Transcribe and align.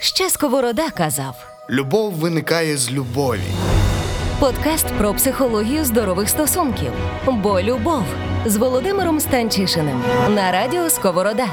Ще 0.00 0.30
Сковорода 0.30 0.90
казав. 0.90 1.34
Любов 1.70 2.12
виникає 2.12 2.76
з 2.76 2.92
любові. 2.92 3.40
Подкаст 4.40 4.86
про 4.86 5.14
психологію 5.14 5.84
здорових 5.84 6.28
стосунків. 6.28 6.92
Бо 7.26 7.62
любов 7.62 8.02
з 8.46 8.56
Володимиром 8.56 9.20
Станчишиним 9.20 10.02
на 10.28 10.52
радіо 10.52 10.90
Сковорода. 10.90 11.46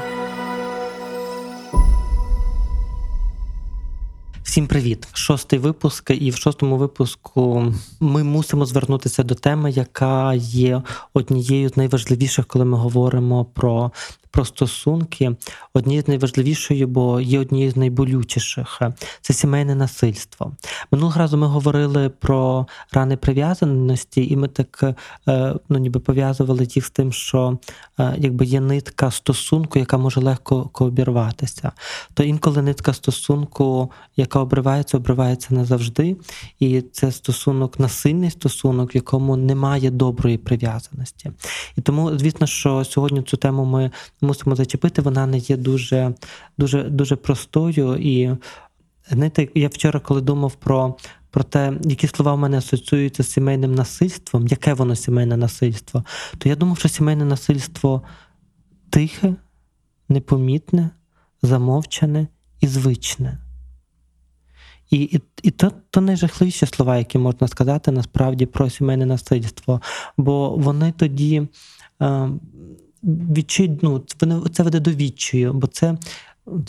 Всім 4.42 4.66
привіт! 4.66 5.08
Шостий 5.12 5.58
випуск, 5.58 6.10
і 6.10 6.30
в 6.30 6.36
шостому 6.36 6.76
випуску 6.76 7.72
ми 8.00 8.24
мусимо 8.24 8.66
звернутися 8.66 9.22
до 9.22 9.34
теми, 9.34 9.70
яка 9.70 10.34
є 10.34 10.82
однією 11.14 11.68
з 11.68 11.76
найважливіших, 11.76 12.46
коли 12.46 12.64
ми 12.64 12.78
говоримо 12.78 13.44
про 13.44 13.90
про 14.30 14.44
стосунки. 14.44 15.36
Однією 15.74 16.02
з 16.02 16.08
найважливішої, 16.08 16.86
бо 16.86 17.20
є 17.20 17.40
однією 17.40 17.70
з 17.70 17.76
найболючіших 17.76 18.82
це 19.20 19.34
сімейне 19.34 19.74
насильство. 19.74 20.52
Минулого 20.92 21.18
разу 21.18 21.36
ми 21.36 21.46
говорили 21.46 22.08
про 22.08 22.66
рани 22.92 23.16
прив'язаності, 23.16 24.32
і 24.32 24.36
ми 24.36 24.48
так 24.48 24.94
е, 25.28 25.54
ну, 25.68 25.78
ніби 25.78 26.00
пов'язували 26.00 26.68
їх 26.70 26.86
з 26.86 26.90
тим, 26.90 27.12
що 27.12 27.58
е, 27.98 28.14
якби 28.18 28.44
є 28.44 28.60
нитка 28.60 29.10
стосунку, 29.10 29.78
яка 29.78 29.98
може 29.98 30.20
легко 30.20 30.70
обірватися. 30.74 31.72
То 32.14 32.22
інколи 32.22 32.62
нитка 32.62 32.92
стосунку, 32.92 33.90
яка 34.16 34.40
обривається, 34.40 34.96
обривається 34.96 35.54
назавжди. 35.54 36.16
І 36.60 36.80
це 36.80 37.12
стосунок, 37.12 37.80
насильний 37.80 38.30
стосунок, 38.30 38.94
в 38.94 38.96
якому 38.96 39.36
немає 39.36 39.90
доброї 39.90 40.38
прив'язаності. 40.38 41.30
І 41.76 41.80
тому, 41.80 42.18
звісно, 42.18 42.46
що 42.46 42.84
сьогодні 42.84 43.22
цю 43.22 43.36
тему 43.36 43.64
ми 43.64 43.90
мусимо 44.20 44.56
зачепити, 44.56 45.02
вона 45.02 45.26
не 45.26 45.38
є 45.38 45.56
дуже 45.56 46.14
дуже, 46.58 46.82
дуже 46.82 47.16
простою. 47.16 47.96
І 47.96 48.30
знаєте, 49.10 49.48
я 49.54 49.68
вчора, 49.68 50.00
коли 50.00 50.20
думав 50.20 50.54
про 50.54 50.96
про 51.30 51.44
те, 51.44 51.72
які 51.84 52.06
слова 52.06 52.34
в 52.34 52.38
мене 52.38 52.58
асоціюються 52.58 53.22
з 53.22 53.30
сімейним 53.30 53.74
насильством, 53.74 54.46
яке 54.46 54.74
воно 54.74 54.96
сімейне 54.96 55.36
насильство, 55.36 56.04
то 56.38 56.48
я 56.48 56.56
думав, 56.56 56.78
що 56.78 56.88
сімейне 56.88 57.24
насильство 57.24 58.02
тихе, 58.90 59.34
непомітне, 60.08 60.90
замовчане 61.42 62.26
і 62.60 62.66
звичне. 62.66 63.38
І 64.90 65.02
і, 65.02 65.20
і 65.42 65.50
то 65.50 65.72
то 65.90 66.00
найжахливіші 66.00 66.66
слова, 66.66 66.98
які 66.98 67.18
можна 67.18 67.48
сказати 67.48 67.90
насправді 67.90 68.46
про 68.46 68.70
сімейне 68.70 69.06
насильство, 69.06 69.80
бо 70.16 70.50
вони 70.56 70.92
тоді 70.92 71.48
е, 72.02 72.28
відчують, 73.06 73.82
ну, 73.82 74.04
це 74.52 74.62
веде 74.62 74.80
до 74.80 74.90
відчую, 74.90 75.52
бо 75.52 75.66
це 75.66 75.98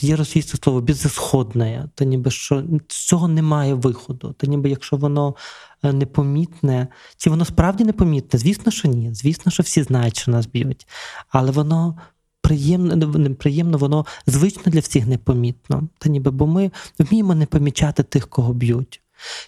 є 0.01 0.15
російське 0.15 0.57
слово 0.63 0.81
безісходне, 0.81 1.89
то 1.95 2.05
ніби 2.05 2.31
що 2.31 2.63
з 2.87 3.07
цього 3.07 3.27
немає 3.27 3.73
виходу. 3.73 4.35
То 4.37 4.47
ніби 4.47 4.69
якщо 4.69 4.97
воно 4.97 5.35
е, 5.83 5.93
непомітне, 5.93 6.87
чи 7.17 7.29
воно 7.29 7.45
справді 7.45 7.83
непомітне? 7.83 8.39
Звісно, 8.39 8.71
що 8.71 8.87
ні. 8.87 9.13
Звісно, 9.13 9.51
що 9.51 9.63
всі 9.63 9.83
знають, 9.83 10.17
що 10.17 10.31
нас 10.31 10.47
б'ють, 10.47 10.87
але 11.29 11.51
воно. 11.51 11.97
Приємно, 12.41 12.95
неприємно, 12.95 13.77
воно 13.77 14.05
звично 14.27 14.71
для 14.71 14.79
всіх 14.79 15.07
непомітно. 15.07 15.87
Та 15.97 16.09
ніби, 16.09 16.31
бо 16.31 16.47
ми 16.47 16.71
вміємо 16.99 17.35
не 17.35 17.45
помічати 17.45 18.03
тих, 18.03 18.27
кого 18.27 18.53
б'ють. 18.53 19.01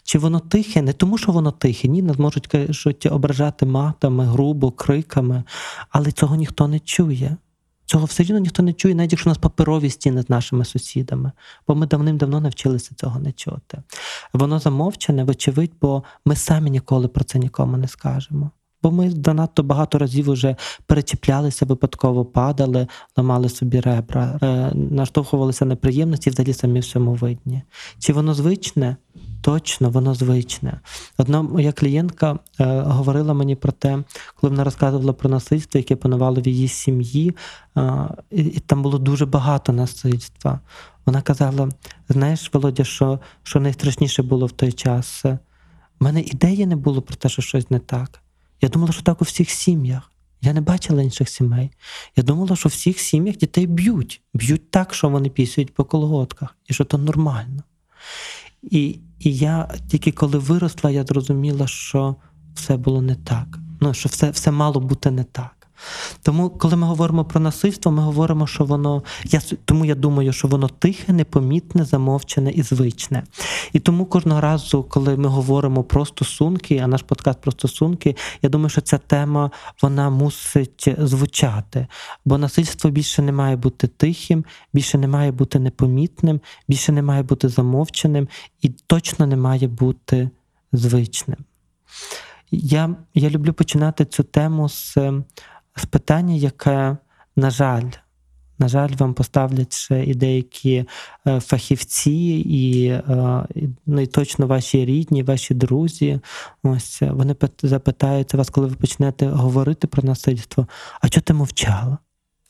Чи 0.04 0.20
воно 0.20 0.40
тихе? 0.40 0.82
Не 0.82 0.94
тому, 0.94 1.18
що 1.18 1.32
воно 1.32 1.52
тихе, 1.52 1.88
ні, 1.88 2.02
нас 2.02 2.20
можуть 2.20 2.48
кажуть, 2.48 3.06
ображати 3.06 3.66
матами, 3.66 4.26
грубо, 4.26 4.72
криками, 4.72 5.44
але 5.90 6.12
цього 6.12 6.36
ніхто 6.36 6.68
не 6.68 6.80
чує. 6.80 7.38
Цього 7.86 8.06
все 8.06 8.24
одно 8.24 8.38
ніхто 8.38 8.64
не 8.64 8.74
чує, 8.74 8.96
навіть 8.96 9.12
якщо 9.12 9.30
у 9.30 9.32
нас 9.32 9.38
паперові 9.38 9.90
стіни 9.90 10.22
з 10.22 10.30
нашими 10.30 10.66
сусідами, 10.66 11.32
бо 11.68 11.76
ми 11.76 11.88
давним-давно 11.88 12.42
навчилися 12.42 12.96
цього 12.96 13.20
не 13.20 13.32
чути. 13.32 13.84
Воно 14.34 14.60
замовчане, 14.60 15.24
вочевидь, 15.24 15.72
бо 15.82 16.04
ми 16.26 16.36
самі 16.36 16.70
ніколи 16.70 17.08
про 17.08 17.24
це 17.24 17.40
нікому 17.40 17.78
не 17.78 17.88
скажемо. 17.88 18.52
Бо 18.84 18.92
ми 18.92 19.12
занадто 19.26 19.64
багато 19.64 19.98
разів 19.98 20.32
вже 20.32 20.56
перечіплялися, 20.86 21.66
випадково 21.66 22.26
падали, 22.26 22.88
ламали 23.18 23.50
собі 23.50 23.80
ребра, 23.80 24.40
е, 24.42 24.72
наштовхувалися 24.76 25.66
неприємності, 25.66 26.30
взагалі 26.30 26.54
самі 26.54 26.80
всьому 26.80 27.14
видні. 27.14 27.64
Чи 28.00 28.14
воно 28.14 28.34
звичне? 28.34 28.96
Точно, 29.42 29.90
воно 29.90 30.16
звичне. 30.16 30.80
Одна 31.18 31.42
моя 31.42 31.72
клієнтка 31.72 32.40
е, 32.60 32.80
говорила 32.82 33.34
мені 33.34 33.56
про 33.56 33.72
те, 33.72 34.04
коли 34.36 34.52
вона 34.52 34.64
розказувала 34.64 35.14
про 35.14 35.30
насильство, 35.30 35.78
яке 35.78 35.96
панувало 35.96 36.42
в 36.42 36.48
її 36.48 36.68
сім'ї, 36.68 37.36
е, 37.78 38.10
і, 38.32 38.44
там 38.44 38.82
було 38.82 38.98
дуже 38.98 39.26
багато 39.26 39.74
насильства. 39.74 40.60
Вона 41.06 41.22
казала: 41.22 41.70
знаєш, 42.10 42.54
Володя, 42.54 42.84
що 42.84 43.20
що 43.44 43.60
найстрашніше 43.60 44.24
було 44.24 44.46
в 44.46 44.52
той 44.52 44.72
час? 44.72 45.26
У 46.02 46.06
мене 46.06 46.22
ідеї 46.22 46.66
не 46.66 46.76
було 46.76 47.02
про 47.02 47.16
те, 47.16 47.30
що 47.30 47.42
щось 47.42 47.72
не 47.72 47.80
так. 47.80 48.22
Я 48.62 48.70
думала, 48.70 48.94
що 48.94 49.02
так 49.02 49.22
у 49.22 49.26
всіх 49.26 49.50
сім'ях. 49.50 50.12
Я 50.42 50.54
не 50.54 50.62
бачила 50.62 51.04
інших 51.04 51.30
сімей. 51.30 51.72
Я 52.16 52.24
думала, 52.24 52.56
що 52.56 52.70
в 52.70 52.72
всіх 52.72 53.00
сім'ях 53.00 53.38
дітей 53.38 53.68
б'ють, 53.68 54.22
б'ють 54.34 54.72
так, 54.72 54.94
що 54.94 55.10
вони 55.10 55.30
пісують 55.30 55.74
по 55.74 55.86
колготках, 55.86 56.56
і 56.68 56.74
що 56.74 56.86
то 56.86 56.98
нормально. 56.98 57.64
І 58.64 59.00
і 59.20 59.36
я 59.36 59.76
тільки 59.88 60.12
коли 60.12 60.38
виросла, 60.38 60.92
я 60.92 61.04
зрозуміла, 61.04 61.68
що 61.68 62.16
все 62.54 62.78
було 62.78 63.02
не 63.02 63.16
так. 63.16 63.60
Ну, 63.82 63.94
що 63.94 64.10
все, 64.10 64.30
все 64.30 64.52
мало 64.52 64.80
бути 64.80 65.12
не 65.12 65.24
так. 65.24 65.59
Тому, 66.22 66.50
коли 66.50 66.76
ми 66.76 66.88
говоримо 66.88 67.26
про 67.26 67.40
насильство, 67.40 67.92
ми 67.92 68.02
говоримо, 68.02 68.48
що 68.48 68.66
воно 68.66 69.04
я 69.26 69.42
тому 69.66 69.86
я 69.86 69.96
думаю, 69.96 70.34
що 70.34 70.48
воно 70.48 70.68
тихе, 70.68 71.14
непомітне, 71.14 71.86
замовчене 71.86 72.52
і 72.52 72.62
звичне. 72.62 73.24
І 73.74 73.80
тому 73.80 74.06
кожного 74.06 74.42
разу, 74.42 74.84
коли 74.84 75.18
ми 75.18 75.30
говоримо 75.30 75.84
про 75.84 76.06
стосунки, 76.06 76.82
а 76.84 76.88
наш 76.88 77.02
подкаст 77.02 77.42
про 77.42 77.52
стосунки, 77.52 78.16
я 78.42 78.50
думаю, 78.50 78.70
що 78.70 78.82
ця 78.82 78.98
тема 78.98 79.52
вона 79.82 80.10
мусить 80.10 80.88
звучати. 80.98 81.88
Бо 82.26 82.38
насильство 82.38 82.90
більше 82.90 83.22
не 83.22 83.32
має 83.32 83.56
бути 83.56 83.88
тихим, 83.88 84.46
більше 84.74 84.98
не 84.98 85.08
має 85.08 85.32
бути 85.32 85.60
непомітним, 85.60 86.42
більше 86.68 86.92
не 86.92 87.02
має 87.02 87.24
бути 87.24 87.50
замовченим 87.50 88.28
і 88.62 88.70
точно 88.70 89.28
не 89.28 89.36
має 89.36 89.68
бути 89.68 90.30
звичним. 90.72 91.38
Я, 92.52 92.96
Я 93.14 93.30
люблю 93.30 93.54
починати 93.54 94.06
цю 94.06 94.24
тему 94.24 94.70
з 94.70 94.98
з 95.80 95.86
питання, 95.86 96.34
яке, 96.34 96.98
на 97.36 97.50
жаль, 97.50 97.90
на 98.60 98.68
жаль, 98.68 98.90
вам 99.00 99.14
поставлять 99.14 99.74
ще 99.74 100.04
і 100.04 100.14
деякі 100.14 100.86
е, 101.28 101.40
фахівці, 101.40 102.46
і 102.50 102.86
е, 102.88 103.46
ну, 103.86 104.02
і 104.02 104.08
точно 104.08 104.48
ваші 104.48 104.86
рідні, 104.86 105.24
ваші 105.24 105.54
друзі. 105.54 106.20
Ось 106.64 107.02
вони 107.02 107.36
запитаються 107.64 108.38
вас, 108.38 108.50
коли 108.50 108.68
ви 108.68 108.76
почнете 108.76 109.28
говорити 109.28 109.88
про 109.88 110.04
насильство. 110.04 110.68
А 111.02 111.10
чого 111.10 111.22
ти 111.22 111.34
мовчала? 111.34 111.98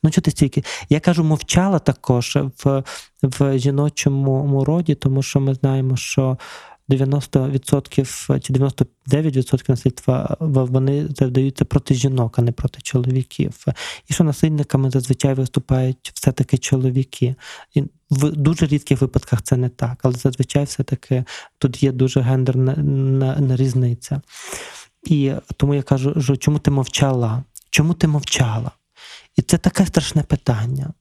Ну, 0.03 0.09
чого 0.09 0.23
ти 0.23 0.31
стільки? 0.31 0.63
Я 0.89 0.99
кажу, 0.99 1.23
мовчала 1.23 1.79
також 1.79 2.37
в 2.63 2.83
в 3.23 3.57
жіночому 3.57 4.65
роді, 4.65 4.95
тому 4.95 5.23
що 5.23 5.39
ми 5.39 5.53
знаємо, 5.53 5.95
що 5.95 6.37
90% 6.89 8.39
чи 8.39 8.53
99% 8.53 9.69
насильства 9.69 10.37
вони 10.39 11.07
завдаються 11.07 11.65
проти 11.65 11.93
жінок, 11.93 12.39
а 12.39 12.41
не 12.41 12.51
проти 12.51 12.81
чоловіків. 12.81 13.65
І 14.09 14.13
що 14.13 14.23
насильниками 14.23 14.91
зазвичай 14.91 15.33
виступають 15.33 16.11
все-таки 16.13 16.57
чоловіки. 16.57 17.35
І 17.73 17.83
в 18.09 18.31
дуже 18.31 18.65
рідких 18.65 19.01
випадках 19.01 19.41
це 19.41 19.57
не 19.57 19.69
так, 19.69 19.99
але 20.03 20.13
зазвичай 20.13 20.65
все-таки 20.65 21.23
тут 21.57 21.83
є 21.83 21.91
дуже 21.91 22.21
гендерна 22.21 23.55
різниця. 23.55 24.21
І 25.03 25.33
тому 25.57 25.75
я 25.75 25.83
кажу, 25.83 26.21
що 26.21 26.37
чому 26.37 26.59
ти 26.59 26.71
мовчала? 26.71 27.43
Чому 27.69 27.93
ти 27.93 28.07
мовчала? 28.07 28.71
І 29.35 29.41
це 29.41 29.57
таке 29.57 29.85
страшне 29.85 30.23
питання. 30.23 30.93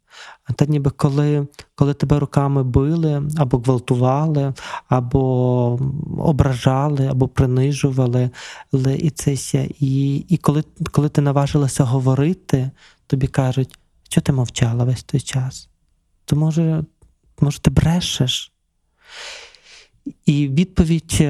Та 0.56 0.64
ніби 0.64 0.90
коли 0.90 1.46
коли 1.74 1.94
тебе 1.94 2.18
руками 2.18 2.62
били, 2.62 3.22
або 3.36 3.58
гвалтували, 3.58 4.54
або 4.88 5.78
ображали, 6.18 7.06
або 7.06 7.28
принижували, 7.28 8.30
і 8.98 9.10
це 9.10 9.36
і, 9.80 10.16
і 10.16 10.36
коли 10.36 10.64
коли 10.90 11.08
ти 11.08 11.20
наважилася 11.20 11.84
говорити, 11.84 12.70
тобі 13.06 13.26
кажуть, 13.26 13.78
що 14.10 14.20
ти 14.20 14.32
мовчала 14.32 14.84
весь 14.84 15.02
той 15.02 15.20
час? 15.20 15.68
То 16.24 16.36
може, 16.36 16.84
може, 17.40 17.60
ти 17.60 17.70
брешеш? 17.70 18.52
І 20.26 20.48
відповідь. 20.48 21.22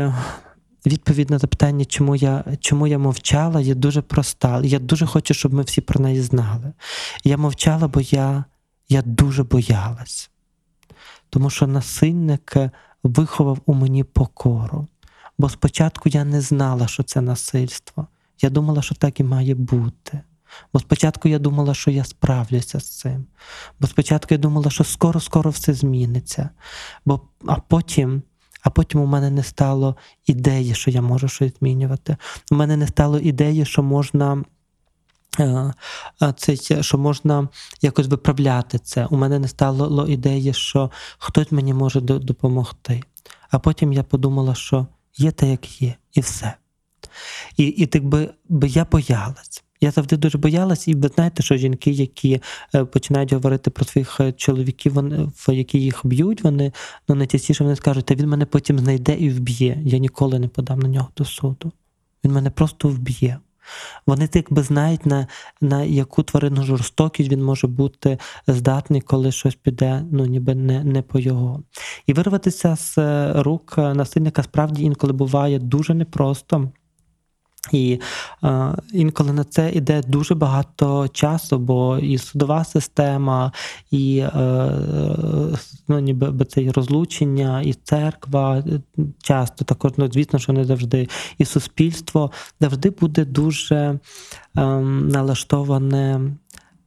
Відповідь 0.87 1.31
на 1.31 1.39
запитання, 1.39 1.85
чому 1.85 2.17
я 2.17 2.45
чому 2.61 2.87
я 2.87 2.99
мовчала, 2.99 3.61
є 3.61 3.75
дуже 3.75 4.03
проста. 4.03 4.61
Я 4.65 4.79
дуже 4.79 5.07
хочу, 5.07 5.35
щоб 5.35 5.55
ми 5.55 5.63
всі 5.63 5.81
про 5.81 6.01
неї 6.01 6.23
знали. 6.23 6.73
Я 7.25 7.37
мовчала, 7.37 7.89
бо 7.89 8.01
я 8.01 8.45
я 8.89 9.03
дуже 9.03 9.45
боялась, 9.45 10.31
тому 11.31 11.51
що 11.51 11.67
насильник 11.67 12.57
виховав 13.03 13.59
у 13.67 13.75
мені 13.75 14.05
покору. 14.05 14.87
Бо 15.39 15.49
спочатку 15.49 16.09
я 16.09 16.25
не 16.25 16.41
знала, 16.41 16.89
що 16.89 17.03
це 17.03 17.21
насильство. 17.21 18.07
Я 18.41 18.51
думала, 18.51 18.83
що 18.83 18.95
так 18.95 19.21
і 19.21 19.25
має 19.25 19.55
бути. 19.55 20.21
Бо 20.73 20.81
спочатку 20.81 21.29
я 21.29 21.39
думала, 21.39 21.75
що 21.75 21.91
я 21.91 22.05
справлюся 22.05 22.81
з 22.81 22.99
цим. 22.99 23.27
Бо 23.81 23.87
спочатку 23.87 24.35
я 24.35 24.39
думала, 24.39 24.71
що 24.71 24.85
скоро-скоро 24.85 25.51
все 25.51 25.75
зміниться. 25.75 26.51
Бо, 27.05 27.21
А 27.47 27.55
потім 27.55 28.23
а 28.63 28.71
потім 28.71 29.01
у 29.01 29.07
мене 29.07 29.31
не 29.31 29.43
стало 29.43 29.97
ідеї, 30.27 30.75
що 30.75 30.91
я 30.91 31.03
можу 31.03 31.29
щось 31.29 31.53
змінювати. 31.59 32.17
У 32.51 32.55
мене 32.55 32.77
не 32.77 32.87
стало 32.87 33.19
ідеї, 33.19 33.65
що 33.65 33.83
можна. 33.83 34.45
Е, 35.41 35.73
це 36.37 36.83
що 36.83 36.99
можна 36.99 37.49
якось 37.83 38.07
виправляти 38.07 38.79
це. 38.79 39.07
У 39.07 39.17
мене 39.17 39.39
не 39.39 39.49
стало 39.49 40.07
ідеї, 40.07 40.55
що 40.55 40.91
хтось 41.19 41.53
мені 41.53 41.75
може 41.75 42.01
допомогти. 42.01 43.03
А 43.51 43.59
потім 43.59 43.93
я 43.93 44.03
подумала, 44.03 44.55
що 44.55 44.87
є 45.17 45.31
те, 45.31 45.51
як 45.51 45.83
є, 45.83 45.95
і 46.13 46.21
все. 46.21 46.55
І 47.57 47.65
і 47.65 47.87
так 47.87 48.05
би, 48.05 48.31
би 48.49 48.69
я 48.69 48.85
боялась. 48.85 49.65
Я 49.81 49.91
завжди 49.91 50.17
дуже 50.17 50.39
боялась, 50.39 50.89
і 50.89 50.95
ви 50.95 51.09
знаєте, 51.09 51.43
що 51.43 51.57
жінки, 51.57 51.91
які 51.91 52.41
е, 52.75 52.85
починають 52.85 53.33
говорити 53.33 53.71
про 53.71 53.85
своїх 53.85 54.21
е, 54.21 54.33
чоловіків, 54.33 54.93
вони, 54.93 55.29
які 55.49 55.81
їх 55.81 56.01
б'ють, 56.05 56.45
вони 56.45 56.73
ну 57.09 57.15
найчастіше 57.15 57.65
вони 57.65 57.77
скажуть, 57.77 58.05
та 58.05 58.15
він 58.15 58.29
мене 58.29 58.47
потім 58.47 58.79
знайде 58.79 59.15
і 59.15 59.31
вб'є. 59.31 59.83
Я 59.85 59.99
ніколи 59.99 60.39
не 60.39 60.49
подам 60.49 60.79
на 60.79 60.89
нього 60.89 61.09
до 61.17 61.25
суду. 61.25 61.73
Він 62.25 62.33
мене 62.33 62.51
просто 62.51 62.89
вб'є. 62.89 63.39
Вони 64.07 64.29
якби 64.35 64.63
знають, 64.63 65.07
на 65.07 65.27
на 65.61 65.83
яку 65.83 66.23
тварину 66.23 66.65
жорстокість 66.65 67.31
він 67.31 67.45
може 67.45 67.67
бути 67.67 68.19
здатний, 68.47 69.01
коли 69.01 69.33
щось 69.33 69.55
піде, 69.55 70.05
ну 70.13 70.27
ніби 70.27 70.55
не 70.55 70.85
не 70.85 71.03
по 71.03 71.19
його. 71.19 71.63
І 72.07 72.13
вирватися 72.13 72.77
з 72.77 72.99
е, 72.99 73.33
рук 73.37 73.79
насильника 73.79 74.43
справді 74.43 74.83
інколи 74.83 75.13
буває 75.13 75.59
дуже 75.59 75.95
непросто. 75.95 76.69
І 77.73 78.01
е, 78.45 78.75
інколи 78.93 79.33
на 79.33 79.45
це 79.45 79.71
йде 79.71 80.03
дуже 80.07 80.35
багато 80.35 81.09
часу, 81.09 81.59
бо 81.59 81.99
і 81.99 82.19
судова 82.19 82.65
система, 82.65 83.53
і 83.91 84.19
е, 84.19 84.71
ну, 85.89 85.99
ніби 85.99 86.45
це 86.45 86.73
розлучення, 86.73 87.63
і 87.63 87.73
церква 87.73 88.65
часто 89.23 89.65
також, 89.65 89.93
ну, 89.97 90.09
звісно, 90.13 90.39
що 90.39 90.53
не 90.53 90.65
завжди, 90.65 91.09
і 91.39 91.45
суспільство 91.45 92.31
завжди 92.61 92.91
буде 92.91 93.25
дуже 93.25 93.77
е, 93.77 93.99
налаштоване 94.85 96.21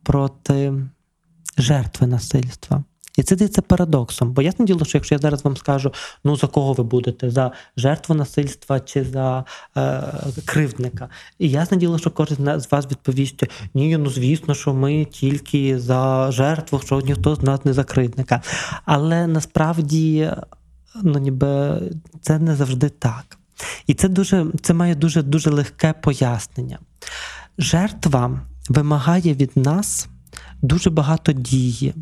проти 0.03 0.73
жертви 1.57 2.07
насильства. 2.07 2.83
І 3.17 3.23
це 3.23 3.35
здається 3.35 3.61
парадоксом. 3.61 4.31
Бо 4.31 4.41
ясне 4.41 4.65
діло, 4.65 4.85
що 4.85 4.97
якщо 4.97 5.15
я 5.15 5.19
зараз 5.19 5.45
вам 5.45 5.57
скажу, 5.57 5.91
ну 6.23 6.37
за 6.37 6.47
кого 6.47 6.73
ви 6.73 6.83
будете? 6.83 7.29
За 7.29 7.51
жертву 7.77 8.15
насильства 8.15 8.79
чи 8.79 9.03
за 9.03 9.45
е, 9.77 10.03
кривдника? 10.45 11.09
І 11.39 11.49
ясне 11.49 11.77
діло, 11.77 11.97
що 11.97 12.11
кожен 12.11 12.59
з 12.59 12.71
вас 12.71 12.85
відповість: 12.91 13.43
ні, 13.73 13.97
ну 13.97 14.09
звісно, 14.09 14.53
що 14.53 14.73
ми 14.73 15.05
тільки 15.05 15.79
за 15.79 16.31
жертву, 16.31 16.79
що 16.79 17.01
ніхто 17.01 17.35
з 17.35 17.41
нас 17.41 17.65
не 17.65 17.73
за 17.73 17.83
кривдника. 17.83 18.41
Але 18.85 19.27
насправді 19.27 20.31
ну 21.03 21.19
ніби 21.19 21.81
це 22.21 22.39
не 22.39 22.55
завжди 22.55 22.89
так. 22.89 23.37
І 23.87 23.93
це 23.93 24.09
дуже 24.09 24.45
це 24.61 24.73
має 24.73 24.95
дуже 24.95 25.21
дуже 25.21 25.49
легке 25.49 25.93
пояснення. 25.93 26.79
Жертва 27.57 28.41
вимагає 28.69 29.33
від 29.33 29.57
нас 29.57 30.07
дуже 30.61 30.89
багато 30.89 31.31
дії. 31.31 31.93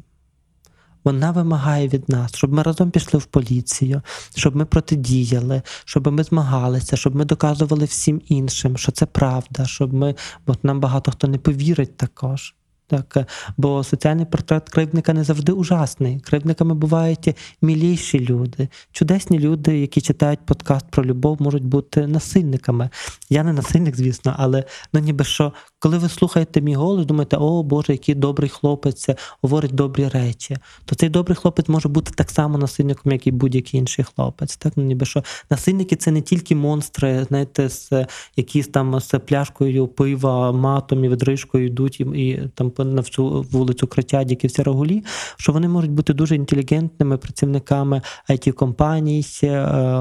Вона 1.03 1.31
вимагає 1.31 1.87
від 1.87 2.09
нас, 2.09 2.35
щоб 2.35 2.53
ми 2.53 2.63
разом 2.63 2.91
пішли 2.91 3.19
в 3.19 3.25
поліцію, 3.25 4.01
щоб 4.35 4.55
ми 4.55 4.65
протидіяли, 4.65 5.61
щоб 5.85 6.07
ми 6.07 6.23
змагалися, 6.23 6.97
щоб 6.97 7.15
ми 7.15 7.25
доказували 7.25 7.85
всім 7.85 8.21
іншим, 8.27 8.77
що 8.77 8.91
це 8.91 9.05
правда, 9.05 9.65
щоб 9.65 9.93
ми, 9.93 10.15
бо 10.47 10.55
нам 10.63 10.79
багато 10.79 11.11
хто 11.11 11.27
не 11.27 11.37
повірить 11.37 11.97
також. 11.97 12.55
Так, 12.89 13.27
Бо 13.57 13.83
соціальний 13.83 14.25
портрет 14.25 14.69
кривдника 14.69 15.13
не 15.13 15.23
завжди 15.23 15.51
ужасний. 15.51 16.19
Кривдниками 16.19 16.73
бувають 16.73 17.35
міліші 17.61 18.19
люди, 18.19 18.69
чудесні 18.91 19.39
люди, 19.39 19.79
які 19.79 20.01
читають 20.01 20.45
подкаст 20.45 20.85
про 20.89 21.05
любов, 21.05 21.41
можуть 21.41 21.65
бути 21.65 22.07
насильниками. 22.07 22.89
Я 23.29 23.43
не 23.43 23.53
насильник, 23.53 23.95
звісно, 23.95 24.35
але 24.37 24.63
ну 24.93 24.99
ніби 24.99 25.23
що, 25.23 25.53
коли 25.79 25.97
ви 25.97 26.09
слухаєте 26.09 26.61
мій 26.61 26.75
голос, 26.75 27.05
думаєте, 27.05 27.37
о 27.37 27.63
Боже, 27.63 27.91
який 27.91 28.15
добрий 28.15 28.49
хлопець 28.49 29.09
говорить 29.41 29.75
добрі 29.75 30.07
речі, 30.07 30.57
то 30.85 30.95
цей 30.95 31.09
добрий 31.09 31.35
хлопець 31.35 31.67
може 31.67 31.89
бути 31.89 32.11
так 32.15 32.29
само 32.29 32.57
насильником, 32.57 33.11
як 33.11 33.27
і 33.27 33.31
будь-який 33.31 33.79
інший 33.79 34.05
хлопець. 34.15 34.57
Так, 34.57 34.73
ну 34.75 34.83
ніби 34.83 35.05
що 35.05 35.23
насильники 35.49 35.95
це 35.95 36.11
не 36.11 36.21
тільки 36.21 36.55
монстри, 36.55 37.25
знаєте, 37.27 37.69
з 37.69 38.05
якісь 38.35 38.67
там 38.67 38.99
з 38.99 39.19
пляшкою 39.19 39.87
пива, 39.87 40.51
матом 40.51 41.05
і 41.05 41.09
відрижкою 41.09 41.65
йдуть 41.65 41.99
і, 41.99 42.03
і 42.03 42.49
там 42.55 42.71
на 42.77 43.01
всю 43.01 43.45
вулицю 43.51 43.87
кричать, 43.87 44.29
які 44.29 44.47
всі 44.47 44.63
рогулі, 44.63 45.03
що 45.37 45.51
вони 45.51 45.67
можуть 45.67 45.91
бути 45.91 46.13
дуже 46.13 46.35
інтелігентними 46.35 47.17
працівниками 47.17 48.01
it 48.29 48.51
компаній, 48.51 49.25
е, 49.43 49.59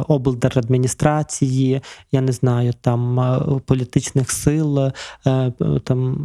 облдержадміністрації, 0.08 1.80
я 2.12 2.20
не 2.20 2.32
знаю, 2.32 2.72
там 2.80 3.20
е, 3.20 3.40
політичних 3.66 4.30
сил, 4.30 4.78
е, 4.78 4.92
там 5.84 6.18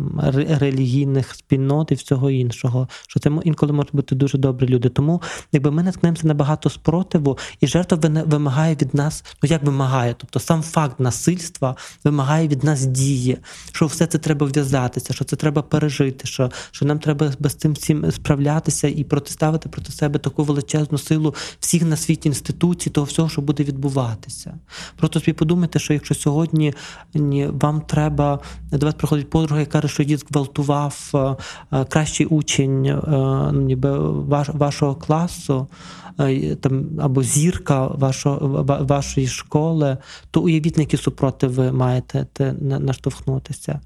релігійних 0.59 1.35
спільнот 1.35 1.91
і 1.91 1.95
всього 1.95 2.31
іншого. 2.31 2.87
Що 3.07 3.19
це 3.19 3.31
інколи 3.43 3.73
можуть 3.73 3.95
бути 3.95 4.15
дуже 4.15 4.37
добрі 4.37 4.67
люди. 4.67 4.89
Тому 4.89 5.21
якби 5.51 5.71
ми 5.71 5.83
наткнемося 5.83 6.27
на 6.27 6.33
багато 6.33 6.69
спротиву, 6.69 7.37
і 7.61 7.67
жертва 7.67 8.23
вимагає 8.25 8.75
від 8.75 8.93
нас, 8.93 9.23
ну 9.43 9.49
як 9.49 9.63
вимагає, 9.63 10.15
тобто 10.17 10.39
сам 10.39 10.61
факт 10.61 10.99
насильства 10.99 11.75
вимагає 12.03 12.47
від 12.47 12.63
нас 12.63 12.85
дії, 12.85 13.37
що 13.71 13.85
все 13.85 14.07
це 14.07 14.17
треба 14.17 14.45
в'язатися, 14.45 15.13
що 15.13 15.25
це 15.25 15.35
треба 15.35 15.61
пережити. 15.61 16.27
що 16.27 16.51
що 16.71 16.85
нам 16.85 16.99
треба 16.99 17.31
з 17.39 17.55
цим 17.55 17.73
всім 17.73 18.11
справлятися 18.11 18.87
і 18.87 19.03
протиставити 19.03 19.69
проти 19.69 19.91
себе 19.91 20.19
таку 20.19 20.43
величезну 20.43 20.97
силу 20.97 21.35
всіх 21.59 21.83
на 21.83 21.97
світі 21.97 22.29
інституцій, 22.29 22.89
того 22.89 23.05
всього, 23.05 23.29
що 23.29 23.41
буде 23.41 23.63
відбуватися. 23.63 24.53
Просто 24.95 25.19
собі 25.19 25.33
подумайте, 25.33 25.79
що 25.79 25.93
якщо 25.93 26.15
сьогодні 26.15 26.73
вам 27.51 27.81
треба 27.81 28.39
до 28.71 28.85
вас 28.85 28.95
приходить 28.95 29.29
подруга, 29.33 29.59
яка 29.59 29.71
каже, 29.71 29.93
що 29.93 30.03
її 30.03 30.17
зґвалтував 30.17 31.11
е, 31.13 31.35
е, 31.77 31.85
кращий 31.85 32.25
учень 32.25 32.85
е, 32.85 32.97
ніби 33.53 33.99
вашого 34.53 34.95
класу. 34.95 35.67
Там 36.61 36.85
або 36.99 37.23
зірка 37.23 37.87
вашого, 37.87 38.63
вашої 38.63 39.27
школи, 39.27 39.97
то 40.31 40.41
уявіть, 40.41 40.77
на 40.77 40.83
які 40.83 40.97
супроти 40.97 41.47
ви 41.47 41.71
маєте 41.71 42.27
наштовхнутися 42.59 43.79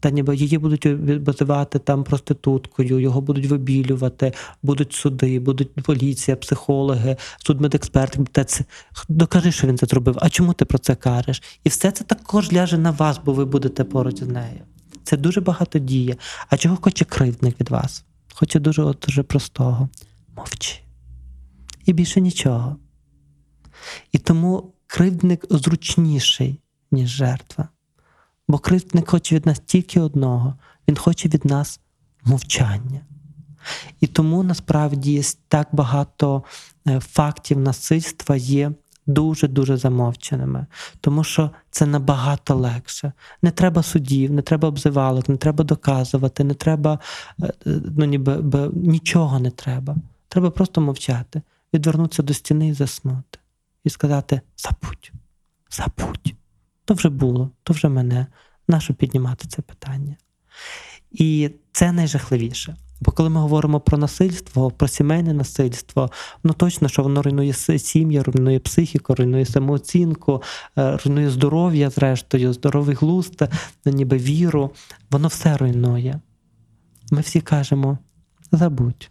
та 0.00 0.10
ніби 0.10 0.36
її 0.36 0.58
будуть 0.58 0.86
визивати 1.26 1.78
там 1.78 2.04
проституткою, 2.04 3.00
його 3.00 3.20
будуть 3.20 3.46
вибілювати, 3.46 4.32
будуть 4.62 4.92
суди, 4.92 5.40
будуть 5.40 5.74
поліція, 5.74 6.36
психологи, 6.36 7.16
судмедексперт. 7.38 8.18
Докажи, 9.08 9.52
що 9.52 9.66
він 9.66 9.78
це 9.78 9.86
зробив. 9.86 10.18
А 10.20 10.30
чому 10.30 10.52
ти 10.52 10.64
про 10.64 10.78
це 10.78 10.94
кажеш? 10.94 11.42
І 11.64 11.68
все 11.68 11.90
це 11.90 12.04
також 12.04 12.52
ляже 12.52 12.78
на 12.78 12.90
вас, 12.90 13.20
бо 13.24 13.32
ви 13.32 13.44
будете 13.44 13.84
поруч 13.84 14.18
з 14.18 14.28
нею. 14.28 14.60
Це 15.08 15.16
дуже 15.16 15.40
багато 15.40 15.78
діє. 15.78 16.16
А 16.48 16.56
чого 16.56 16.76
хоче 16.76 17.04
кривдник 17.04 17.60
від 17.60 17.70
вас? 17.70 18.04
Хоче 18.34 18.60
дуже 18.60 18.82
от, 18.82 19.04
дуже 19.06 19.22
простого. 19.22 19.88
Мовчи. 20.36 20.78
І 21.86 21.92
більше 21.92 22.20
нічого. 22.20 22.76
І 24.12 24.18
тому 24.18 24.74
кривдник 24.86 25.44
зручніший, 25.50 26.60
ніж 26.90 27.08
жертва. 27.08 27.68
Бо 28.48 28.58
кривдник 28.58 29.10
хоче 29.10 29.34
від 29.34 29.46
нас 29.46 29.62
тільки 29.66 30.00
одного, 30.00 30.54
він 30.88 30.96
хоче 30.96 31.28
від 31.28 31.44
нас 31.44 31.80
мовчання. 32.24 33.00
І 34.00 34.06
тому 34.06 34.42
насправді 34.42 35.22
так 35.48 35.68
багато 35.72 36.44
е, 36.88 37.00
фактів 37.00 37.58
насильства 37.58 38.36
є 38.36 38.72
дуже-дуже 39.08 39.76
замовченими, 39.76 40.66
тому 41.00 41.24
що 41.24 41.50
це 41.70 41.86
набагато 41.86 42.54
легше. 42.54 43.12
Не 43.42 43.50
треба 43.50 43.82
судів, 43.82 44.32
не 44.32 44.42
треба 44.42 44.68
обзивалок, 44.68 45.28
не 45.28 45.36
треба 45.36 45.64
доказувати, 45.64 46.44
не 46.44 46.54
треба 46.54 46.98
е, 47.42 47.46
е, 47.46 47.52
ну, 47.96 48.04
ніби, 48.04 48.70
нічого 48.72 49.38
не 49.38 49.50
треба. 49.50 49.96
Треба 50.28 50.50
просто 50.50 50.80
мовчати, 50.80 51.42
відвернутися 51.74 52.22
до 52.22 52.34
стіни 52.34 52.68
і 52.68 52.72
заснути. 52.72 53.38
І 53.84 53.90
сказати: 53.90 54.40
забудь, 54.56 55.12
забудь 55.70 56.34
то 56.88 56.94
вже 56.94 57.08
було, 57.08 57.50
то 57.62 57.72
вже 57.72 57.88
мене. 57.88 58.26
Нащо 58.68 58.94
піднімати 58.94 59.48
це 59.48 59.62
питання? 59.62 60.16
І 61.10 61.50
це 61.72 61.92
найжахливіше. 61.92 62.76
Бо 63.00 63.12
коли 63.12 63.28
ми 63.28 63.40
говоримо 63.40 63.80
про 63.80 63.98
насильство, 63.98 64.70
про 64.70 64.88
сімейне 64.88 65.34
насильство, 65.34 66.10
ну 66.44 66.52
точно, 66.52 66.88
що 66.88 67.02
воно 67.02 67.22
руйнує 67.22 67.52
сім'ю, 67.52 68.22
руйнує 68.22 68.58
психіку, 68.58 69.14
руйнує 69.14 69.46
самооцінку, 69.46 70.42
е, 70.78 70.96
руйнує 70.96 71.30
здоров'я, 71.30 71.90
зрештою, 71.90 72.52
здоровий 72.52 72.96
глузд, 72.96 73.42
ніби 73.84 74.16
віру, 74.16 74.70
воно 75.10 75.28
все 75.28 75.56
руйнує. 75.56 76.20
Ми 77.10 77.20
всі 77.20 77.40
кажемо: 77.40 77.98
забудь, 78.52 79.10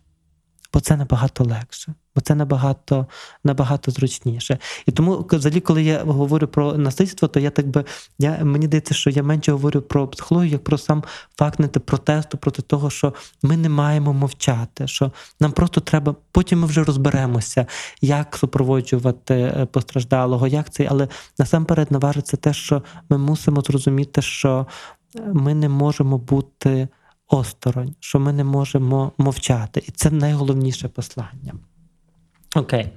бо 0.74 0.79
це 0.79 0.98
набагато 0.98 1.44
легше 1.44 1.94
Бо 2.17 2.21
це 2.21 2.36
набагато 2.36 3.05
набагато 3.43 3.91
зручніше. 3.91 4.57
І 4.86 4.91
тому, 4.91 5.25
взагалі, 5.31 5.59
коли 5.59 5.83
я 5.83 6.03
говорю 6.03 6.47
про 6.47 6.74
насильство, 6.74 7.27
то 7.27 7.39
я 7.39 7.50
так 7.50 7.67
би 7.67 7.86
я 8.19 8.39
мені 8.43 8.65
здається, 8.65 8.93
що 8.93 9.09
я 9.09 9.24
менше 9.24 9.51
говорю 9.51 9.81
про 9.81 10.07
психологію, 10.07 10.51
як 10.51 10.63
про 10.63 10.77
сам 10.77 11.03
факт 11.38 11.59
не 11.59 11.67
протесту 11.67 12.38
проти 12.38 12.62
того, 12.62 12.89
що 12.89 13.13
ми 13.43 13.57
не 13.57 13.69
маємо 13.69 14.13
мовчати, 14.13 14.88
що 14.88 15.12
нам 15.39 15.51
просто 15.51 15.81
треба. 15.81 16.15
Потім 16.31 16.59
ми 16.59 16.67
вже 16.67 16.83
розберемося, 16.83 17.65
як 18.01 18.36
супроводжувати 18.36 19.33
е, 19.33 19.65
постраждалого, 19.65 20.47
як 20.47 20.69
це, 20.69 20.88
але 20.89 21.07
насамперед 21.39 21.91
наважиться 21.91 22.38
те, 22.38 22.53
що 22.53 22.83
ми 23.09 23.17
мусимо 23.17 23.62
зрозуміти, 23.62 24.21
що 24.21 24.67
ми 25.33 25.55
не 25.55 25.69
можемо 25.69 26.17
бути 26.17 26.88
осторонь, 27.27 27.95
що 28.00 28.19
ми 28.19 28.33
не 28.33 28.43
можемо 28.43 29.12
мовчати. 29.17 29.83
І 29.88 29.91
це 29.91 30.12
найголовніше 30.12 30.88
послання. 30.88 31.53
Окей, 32.57 32.87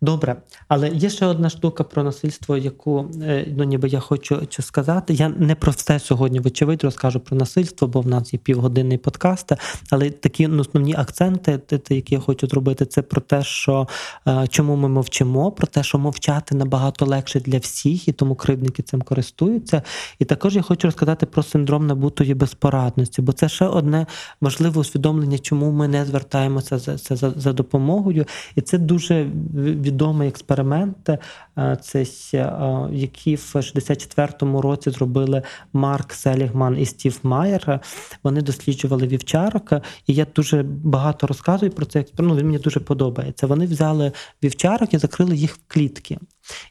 добре. 0.00 0.36
Але 0.68 0.88
є 0.88 1.10
ще 1.10 1.26
одна 1.26 1.50
штука 1.50 1.84
про 1.84 2.02
насильство, 2.02 2.56
яку 2.56 3.10
е, 3.22 3.46
ну, 3.56 3.64
ніби 3.64 3.88
я 3.88 4.00
хочу 4.00 4.46
сказати. 4.60 5.14
Я 5.14 5.28
не 5.28 5.54
про 5.54 5.72
все 5.72 5.98
сьогодні, 5.98 6.40
вочевидь, 6.40 6.84
розкажу 6.84 7.20
про 7.20 7.36
насильство, 7.36 7.88
бо 7.88 8.00
в 8.00 8.06
нас 8.06 8.32
є 8.32 8.38
півгодинний 8.38 8.98
подкаст. 8.98 9.52
Але 9.90 10.10
такі 10.10 10.48
ну, 10.48 10.60
основні 10.60 10.94
акценти, 10.94 11.60
які 11.88 12.14
я 12.14 12.20
хочу 12.20 12.46
зробити, 12.46 12.86
це 12.86 13.02
про 13.02 13.20
те, 13.20 13.42
що 13.42 13.88
е, 14.28 14.46
чому 14.50 14.76
ми 14.76 14.88
мовчимо, 14.88 15.52
про 15.52 15.66
те, 15.66 15.82
що 15.82 15.98
мовчати 15.98 16.54
набагато 16.54 17.06
легше 17.06 17.40
для 17.40 17.58
всіх, 17.58 18.08
і 18.08 18.12
тому 18.12 18.34
кривдники 18.34 18.82
цим 18.82 19.02
користуються. 19.02 19.82
І 20.18 20.24
також 20.24 20.56
я 20.56 20.62
хочу 20.62 20.88
розказати 20.88 21.26
про 21.26 21.42
синдром 21.42 21.86
набутої 21.86 22.34
безпорадності, 22.34 23.22
бо 23.22 23.32
це 23.32 23.48
ще 23.48 23.64
одне 23.64 24.06
важливе 24.40 24.80
усвідомлення, 24.80 25.38
чому 25.38 25.70
ми 25.70 25.88
не 25.88 26.04
звертаємося 26.04 26.78
за, 26.78 26.96
за, 26.96 27.30
за 27.36 27.52
допомогою. 27.52 28.24
І 28.54 28.60
це 28.60 28.78
дуже 28.86 29.24
відомий 29.54 30.28
експеримент, 30.28 31.08
е, 31.08 31.78
це 31.82 32.04
е, 32.34 32.52
який 32.92 33.36
в 33.36 33.52
64-му 33.54 34.62
році 34.62 34.90
зробили 34.90 35.42
Марк 35.72 36.12
Селігман 36.12 36.78
і 36.78 36.86
Стів 36.86 37.18
Майер. 37.22 37.80
Вони 38.22 38.42
досліджували 38.42 39.06
вівчарок, 39.06 39.72
і 40.06 40.14
я 40.14 40.26
дуже 40.34 40.62
багато 40.62 41.26
розказую 41.26 41.72
про 41.72 41.86
цей 41.86 42.02
експеримент. 42.02 42.34
Ну, 42.34 42.40
Він 42.40 42.46
мені 42.46 42.58
дуже 42.58 42.80
подобається. 42.80 43.46
Вони 43.46 43.66
взяли 43.66 44.12
вівчарок 44.44 44.94
і 44.94 44.98
закрили 44.98 45.36
їх 45.36 45.54
в 45.54 45.60
клітки 45.68 46.18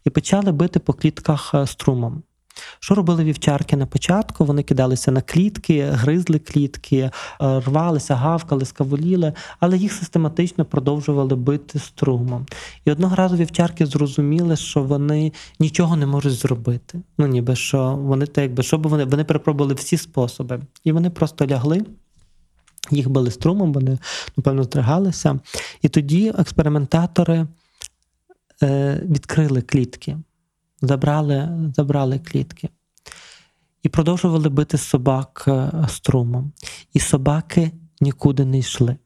і 0.06 0.10
почали 0.10 0.52
бити 0.52 0.80
по 0.80 0.94
клітках 0.94 1.52
е, 1.54 1.68
струмом. 1.68 2.24
Що 2.80 2.96
робили 2.96 3.24
вівчарки 3.24 3.78
на 3.78 3.86
початку? 3.86 4.46
Вони 4.46 4.64
кидалися 4.64 5.12
на 5.12 5.22
клітки, 5.22 5.84
гризли 5.84 6.40
клітки, 6.40 6.98
е, 6.98 7.12
рвалися, 7.40 8.16
гавкали, 8.16 8.66
скаволіли, 8.66 9.34
але 9.60 9.78
їх 9.78 9.94
систематично 9.94 10.66
продовжували 10.66 11.36
бити 11.36 11.80
струмом. 11.80 12.46
І 12.86 12.92
одного 12.92 13.16
разу 13.16 13.36
вівчарки 13.36 13.86
зрозуміли, 13.86 14.56
що 14.56 14.84
вони 14.84 15.34
нічого 15.60 15.96
не 15.96 16.06
можуть 16.06 16.34
зробити. 16.34 17.02
Ну 17.18 17.28
ніби 17.28 17.56
що 17.56 17.96
вони 17.96 18.26
так, 18.26 18.44
якби 18.44 18.64
що 18.64 18.78
вони 18.78 19.06
вони 19.06 19.24
перепробували 19.24 19.74
всі 19.74 19.98
способи, 19.98 20.60
і 20.84 20.92
вони 20.92 21.10
просто 21.10 21.48
лягли. 21.48 21.82
Їх 22.92 23.10
били 23.10 23.32
струмом, 23.32 23.74
вони 23.74 23.98
напевно 24.38 24.64
здригалися. 24.64 25.40
І 25.82 25.90
тоді 25.90 26.34
експериментатори 26.38 27.48
е, 28.64 29.02
відкрили 29.10 29.62
клітки 29.62 30.18
забрали, 30.82 31.50
забрали 31.76 32.20
клітки. 32.20 32.70
І 33.84 33.90
продовжували 33.90 34.50
бити 34.50 34.78
собак 34.78 35.46
е, 35.48 35.72
струмом. 35.90 36.52
І 36.94 37.00
собаки 37.00 37.72
нікуди 38.02 38.46
не 38.46 38.58
йшли. 38.58 38.98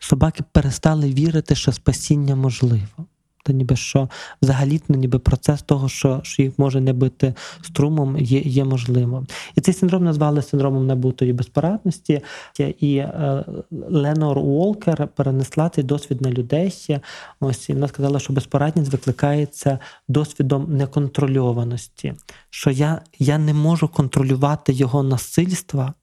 Собаки 0.00 0.44
перестали 0.52 1.12
вірити, 1.12 1.54
що 1.54 1.72
спасіння 1.72 2.36
можливо 2.36 3.06
то 3.48 3.54
ніби 3.54 3.76
що 3.76 4.08
взагалі 4.42 4.80
ну, 4.88 4.96
ніби 4.96 5.18
процес 5.18 5.62
того, 5.62 5.88
що 5.88 6.20
що 6.22 6.42
їх 6.42 6.58
може 6.58 6.80
не 6.80 6.92
бити 6.92 7.34
струмом, 7.62 8.18
є 8.18 8.40
є 8.40 8.64
можливим. 8.64 9.26
І 9.54 9.60
цей 9.60 9.74
синдром 9.74 10.04
назвали 10.04 10.42
синдромом 10.42 10.86
набутої 10.86 11.32
безпорадності. 11.32 12.20
І 12.58 12.96
е, 12.96 13.44
Ленор 13.70 14.38
Уолкер 14.38 15.08
перенесла 15.08 15.68
цей 15.68 15.84
досвід 15.84 16.20
на 16.20 16.30
людей. 16.30 16.98
Ось 17.40 17.68
і 17.68 17.72
вона 17.72 17.88
сказала, 17.88 18.18
що 18.18 18.32
безпорадність 18.32 18.92
викликається 18.92 19.78
досвідом 20.08 20.76
неконтрольованості, 20.76 22.14
що 22.50 22.70
я, 22.70 23.02
я 23.18 23.38
не 23.38 23.54
можу 23.54 23.88
контролювати 23.88 24.72
його 24.72 25.02
насильства. 25.02 25.94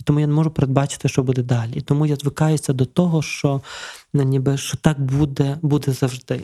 І 0.00 0.02
тому 0.02 0.20
я 0.20 0.26
не 0.26 0.32
можу 0.32 0.50
передбачити, 0.50 1.08
що 1.08 1.22
буде 1.22 1.42
далі. 1.42 1.72
І 1.74 1.80
тому 1.80 2.06
я 2.06 2.16
звикаюся 2.16 2.72
до 2.72 2.86
того, 2.86 3.22
що 3.22 3.60
ну, 4.12 4.22
ніби 4.22 4.56
що 4.56 4.76
так 4.76 5.00
буде 5.00 5.58
буде 5.62 5.92
завжди. 5.92 6.40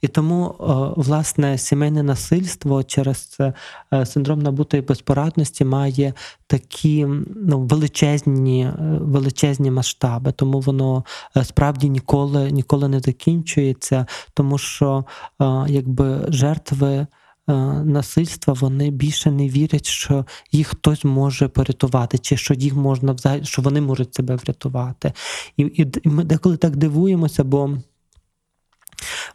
І 0.00 0.08
тому, 0.08 0.54
власне, 0.96 1.58
сімейне 1.58 2.02
насильство 2.02 2.82
через 2.82 3.38
е, 3.40 4.06
синдром 4.06 4.42
набутої 4.42 4.82
безпорадності 4.82 5.64
має 5.64 6.12
такі 6.46 7.06
ну, 7.36 7.60
величезні 7.60 8.64
е, 8.64 8.74
величезні 9.00 9.70
масштаби, 9.70 10.32
тому 10.32 10.60
воно 10.60 11.04
е, 11.36 11.44
справді 11.44 11.88
ніколи, 11.88 12.50
ніколи 12.50 12.88
не 12.88 13.00
закінчується, 13.00 14.06
тому 14.34 14.58
що 14.58 15.04
якби 15.68 16.26
жертви. 16.28 17.06
Е, 17.48 17.52
насильства 17.84 18.54
вони 18.54 18.90
більше 18.90 19.30
не 19.30 19.48
вірять, 19.48 19.86
що 19.86 20.26
їх 20.52 20.68
хтось 20.68 21.04
може 21.04 21.48
порятувати, 21.48 22.18
чи 22.18 22.36
що 22.36 22.54
їх 22.54 22.74
можна 22.74 23.12
взагалі, 23.12 23.44
що 23.44 23.62
вони 23.62 23.80
можуть 23.80 24.14
себе 24.14 24.36
врятувати. 24.36 25.12
І, 25.56 25.62
і, 25.62 25.86
і 26.02 26.08
ми 26.08 26.24
деколи 26.24 26.56
так 26.56 26.76
дивуємося, 26.76 27.44
бо 27.44 27.78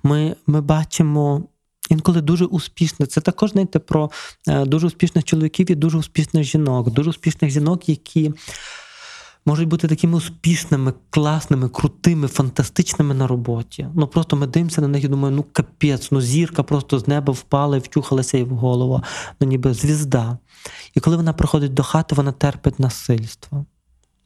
ми, 0.04 0.36
ми 0.48 0.62
бачимо. 0.62 1.44
Інколи 1.90 2.22
дуже 2.22 2.46
успішно. 2.46 3.06
Це 3.06 3.22
також 3.22 3.52
знаєте, 3.52 3.80
про 3.80 4.12
е, 4.48 4.66
дуже 4.66 4.88
успішних 4.88 5.24
чоловіків 5.24 5.72
і 5.72 5.76
дуже 5.76 5.98
успішних 5.98 6.44
жінок, 6.44 6.90
дуже 6.90 7.10
успішних 7.10 7.52
жінок, 7.52 7.90
які 7.90 8.34
можуть 9.50 9.68
бути 9.68 9.88
такими 9.88 10.18
успішними, 10.18 10.94
класними, 11.10 11.70
крутими, 11.70 12.28
фантастичними 12.28 13.14
на 13.14 13.28
роботі. 13.28 13.88
Ну 13.96 14.08
просто 14.08 14.36
ми 14.36 14.48
дивимося 14.48 14.82
на 14.82 14.88
них 14.88 15.04
і 15.04 15.08
думаємо, 15.08 15.38
ну 15.38 15.46
капець, 15.54 16.12
ну 16.12 16.22
зірка 16.22 16.64
просто 16.64 17.00
з 17.00 17.08
неба 17.08 17.34
впала 17.34 17.78
і 17.78 17.80
втюхалася 17.80 18.38
їй 18.38 18.44
в 18.44 18.50
голову, 18.50 19.04
ну 19.40 19.48
ніби 19.48 19.74
звізда. 19.74 20.38
І 20.96 21.00
коли 21.00 21.18
вона 21.18 21.34
приходить 21.34 21.74
до 21.74 21.84
хати, 21.84 22.16
вона 22.16 22.32
терпить 22.32 22.80
насильство. 22.80 23.66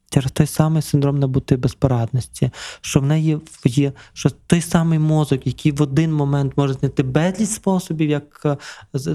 Через 0.09 0.31
той 0.31 0.47
самий 0.47 0.81
синдром 0.81 1.19
набутої 1.19 1.61
безпорадності, 1.61 2.51
що 2.81 2.99
в 2.99 3.05
неї 3.05 3.39
є 3.65 3.93
що 4.13 4.29
той 4.29 4.61
самий 4.61 4.99
мозок, 4.99 5.47
який 5.47 5.71
в 5.71 5.81
один 5.81 6.13
момент 6.13 6.53
може 6.57 6.73
знайти 6.73 7.03
безліч 7.03 7.49
способів, 7.49 8.09
як 8.09 8.41
е, 8.45 8.57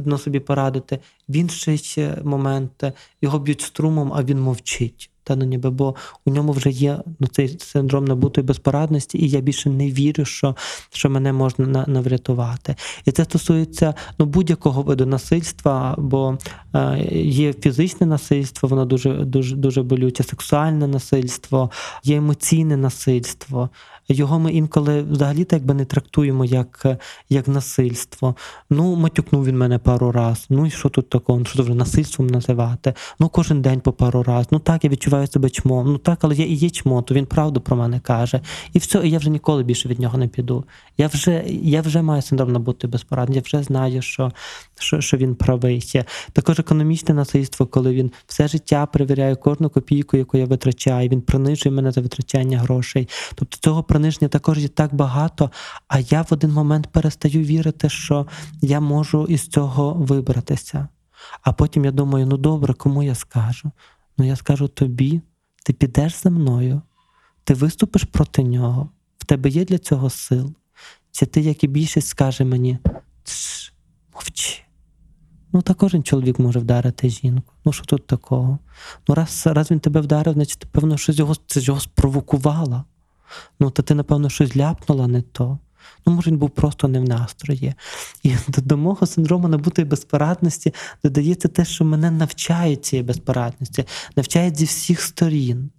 на 0.05 0.19
собі 0.19 0.41
порадити, 0.41 0.99
в 1.29 1.37
інший 1.37 2.09
момент 2.25 2.85
його 3.23 3.39
б'ють 3.39 3.61
струмом, 3.61 4.13
а 4.15 4.23
він 4.23 4.41
мовчить 4.41 5.11
та 5.29 5.37
ну 5.37 5.45
ніби, 5.45 5.71
бо 5.71 5.95
у 6.25 6.31
ньому 6.31 6.53
вже 6.53 6.71
є 6.71 6.99
ну, 7.21 7.27
цей 7.27 7.59
синдром 7.59 8.05
набутої 8.05 8.47
безпорадності, 8.47 9.19
і 9.19 9.29
я 9.29 9.41
більше 9.41 9.71
не 9.71 9.91
вірю, 9.91 10.25
що 10.25 10.57
що 10.93 11.11
мене 11.11 11.33
можна 11.33 11.85
наврятувати. 11.87 12.77
І 13.05 13.11
це 13.11 13.25
стосується 13.25 13.95
ну, 14.19 14.27
будь-якого 14.27 14.83
виду 14.83 15.07
насильства, 15.07 15.95
бо 15.99 16.39
е, 16.75 17.09
є 17.23 17.53
фізичне 17.53 18.07
насильство, 18.07 18.69
воно 18.69 18.85
дуже 18.85 19.15
дуже 19.15 19.57
дуже 19.57 19.83
болюче, 19.83 20.23
сексуальне 20.23 20.87
насильство, 20.87 21.71
є 22.05 22.17
емоційне 22.17 22.77
насильство. 22.77 23.71
Його 24.09 24.39
ми 24.39 24.53
інколи 24.53 25.03
взагалі 25.03 25.45
так 25.45 25.65
би 25.65 25.75
не 25.75 25.85
трактуємо 25.85 26.45
як 26.45 26.87
як 27.29 27.49
насильство. 27.49 28.37
Ну, 28.71 28.97
матюкнув 28.97 29.45
він 29.45 29.59
мене 29.59 29.79
пару 29.79 30.13
раз. 30.13 30.47
Ну 30.51 30.67
і 30.67 30.71
що 30.71 30.89
тут 30.89 31.09
такого? 31.09 31.39
Ну, 31.39 31.45
що 31.45 31.63
вже 31.63 31.75
насильством 31.75 32.27
називати? 32.27 32.95
Ну, 33.19 33.29
кожен 33.29 33.63
день 33.63 33.81
по 33.81 33.93
пару 33.93 34.23
раз. 34.23 34.47
Ну 34.51 34.59
так, 34.59 34.85
я 34.85 34.91
відчуваю 34.91 35.27
себе 35.27 35.51
чмом. 35.51 35.93
Ну 35.93 35.99
так, 35.99 36.19
але 36.23 36.35
я 36.35 36.45
і 36.45 36.53
є 36.53 36.71
чмо, 36.71 37.03
то 37.03 37.15
він 37.15 37.27
правду 37.27 37.61
про 37.61 37.77
мене 37.77 38.01
каже. 38.01 38.41
І 38.73 38.79
все, 38.79 39.01
і 39.05 39.11
я 39.11 39.19
вже 39.19 39.31
ніколи 39.31 39.63
більше 39.63 39.89
від 39.89 40.01
нього 40.01 40.19
не 40.19 40.29
піду. 40.29 40.65
Я 40.99 41.07
вже 41.07 41.45
я 41.63 41.81
вже 41.81 42.03
маю 42.03 42.23
синдром 42.23 42.53
набути 42.53 42.87
безпорадним, 42.87 43.37
я 43.37 43.43
вже 43.45 43.63
знаю, 43.63 44.03
що 44.03 44.33
що, 44.79 45.01
що 45.01 45.17
він 45.17 45.35
правий. 45.35 46.05
Також 46.33 46.59
економічне 46.59 47.15
насильство, 47.15 47.67
коли 47.67 47.95
він 47.95 48.11
все 48.27 48.49
життя 48.49 48.87
перевіряє 48.87 49.37
кожну 49.37 49.71
копійку, 49.71 50.17
яку 50.17 50.39
я 50.39 50.45
витрачаю. 50.45 51.09
Він 51.09 51.21
принижує 51.21 51.75
мене 51.75 51.93
за 51.93 52.01
витрачання 52.01 52.59
грошей. 52.59 53.09
Тобто 53.35 53.57
цього 53.61 53.83
приниження 53.99 54.29
також 54.29 54.59
є 54.59 54.69
так 54.69 54.95
багато. 54.95 55.51
А 55.89 55.99
я 55.99 56.23
в 56.23 56.27
один 56.31 56.53
момент 56.53 56.87
перестаю 56.87 57.43
вірити, 57.43 57.89
що 57.89 58.27
я 58.61 58.81
можу 58.81 59.27
із 59.27 59.49
цього 59.49 59.95
вибратися. 59.95 60.89
А 61.43 61.53
потім 61.53 61.85
я 61.85 61.91
думаю: 61.91 62.27
ну 62.27 62.37
добре, 62.37 62.75
кому 62.75 63.03
я 63.03 63.15
скажу? 63.15 63.71
Ну 64.19 64.25
я 64.27 64.37
скажу 64.37 64.69
тобі, 64.69 65.21
ти 65.65 65.73
підеш 65.73 66.15
за 66.15 66.31
мною, 66.31 66.83
ти 67.45 67.55
виступиш 67.55 68.05
проти 68.05 68.43
нього, 68.43 68.91
в 69.19 69.25
тебе 69.25 69.49
є 69.49 69.65
для 69.65 69.79
цього 69.79 70.11
сил. 70.11 70.55
Чи 71.11 71.27
ти, 71.27 71.41
як 71.41 71.65
і 71.65 71.67
більшість, 71.67 72.09
скаже 72.09 72.45
мені, 72.45 72.79
мовчи. 74.15 74.63
Ну, 75.53 75.63
та 75.63 75.75
кожен 75.75 76.03
чоловік 76.03 76.39
може 76.39 76.59
вдарити 76.59 77.09
жінку. 77.11 77.53
Ну, 77.65 77.73
що 77.73 77.85
тут 77.85 78.07
такого? 78.07 78.59
Ну, 79.09 79.15
раз 79.15 79.47
раз 79.47 79.71
він 79.71 79.81
тебе 79.81 80.01
вдарив, 80.01 80.35
значить, 80.35 80.67
певно, 80.73 80.97
щось 80.97 81.19
його 81.19 81.35
це 81.47 81.61
його 81.61 81.81
спровокувало. 81.81 82.85
Ну, 83.61 83.71
то 83.71 83.83
ти, 83.83 83.95
напевно, 83.95 84.31
щось 84.31 84.57
ляпнула 84.57 85.07
не 85.07 85.23
то. 85.23 85.59
Ну, 86.07 86.13
може, 86.13 86.31
він 86.31 86.39
був 86.39 86.51
просто 86.51 86.89
не 86.89 87.01
в 87.01 87.05
настрої. 87.05 87.75
І 88.23 88.35
до 88.59 88.77
мого 88.77 89.07
синдрому 89.07 89.49
набутої 89.49 89.89
безпорадності 89.89 90.75
додається 91.05 91.49
те, 91.49 91.65
що 91.65 91.85
мене 91.85 92.11
навчають 92.11 92.85
цієї 92.85 93.07
безпорадності, 93.07 93.85
навчають 94.17 94.57
зі 94.57 94.65
всіх 94.65 95.01
сторін. 95.01 95.71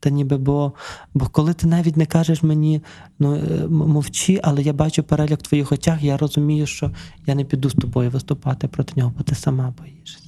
Та 0.00 0.10
ніби, 0.10 0.36
бо, 0.36 0.72
бо 1.14 1.26
коли 1.26 1.54
ти 1.54 1.66
навіть 1.66 1.96
не 1.96 2.06
кажеш 2.06 2.42
мені, 2.42 2.82
ну 3.18 3.34
е, 3.34 3.66
мовчи, 3.68 4.40
але 4.42 4.62
я 4.62 4.72
бачу 4.72 5.02
переляк 5.02 5.38
в 5.38 5.42
твоїх 5.42 5.72
очах, 5.72 6.02
я 6.02 6.16
розумію, 6.16 6.66
що 6.66 6.90
я 7.26 7.34
не 7.34 7.44
піду 7.44 7.70
з 7.70 7.74
тобою 7.74 8.10
виступати 8.10 8.68
проти 8.68 8.92
нього, 8.96 9.12
бо 9.18 9.24
ти 9.24 9.34
сама 9.34 9.74
боїшся. 9.78 10.23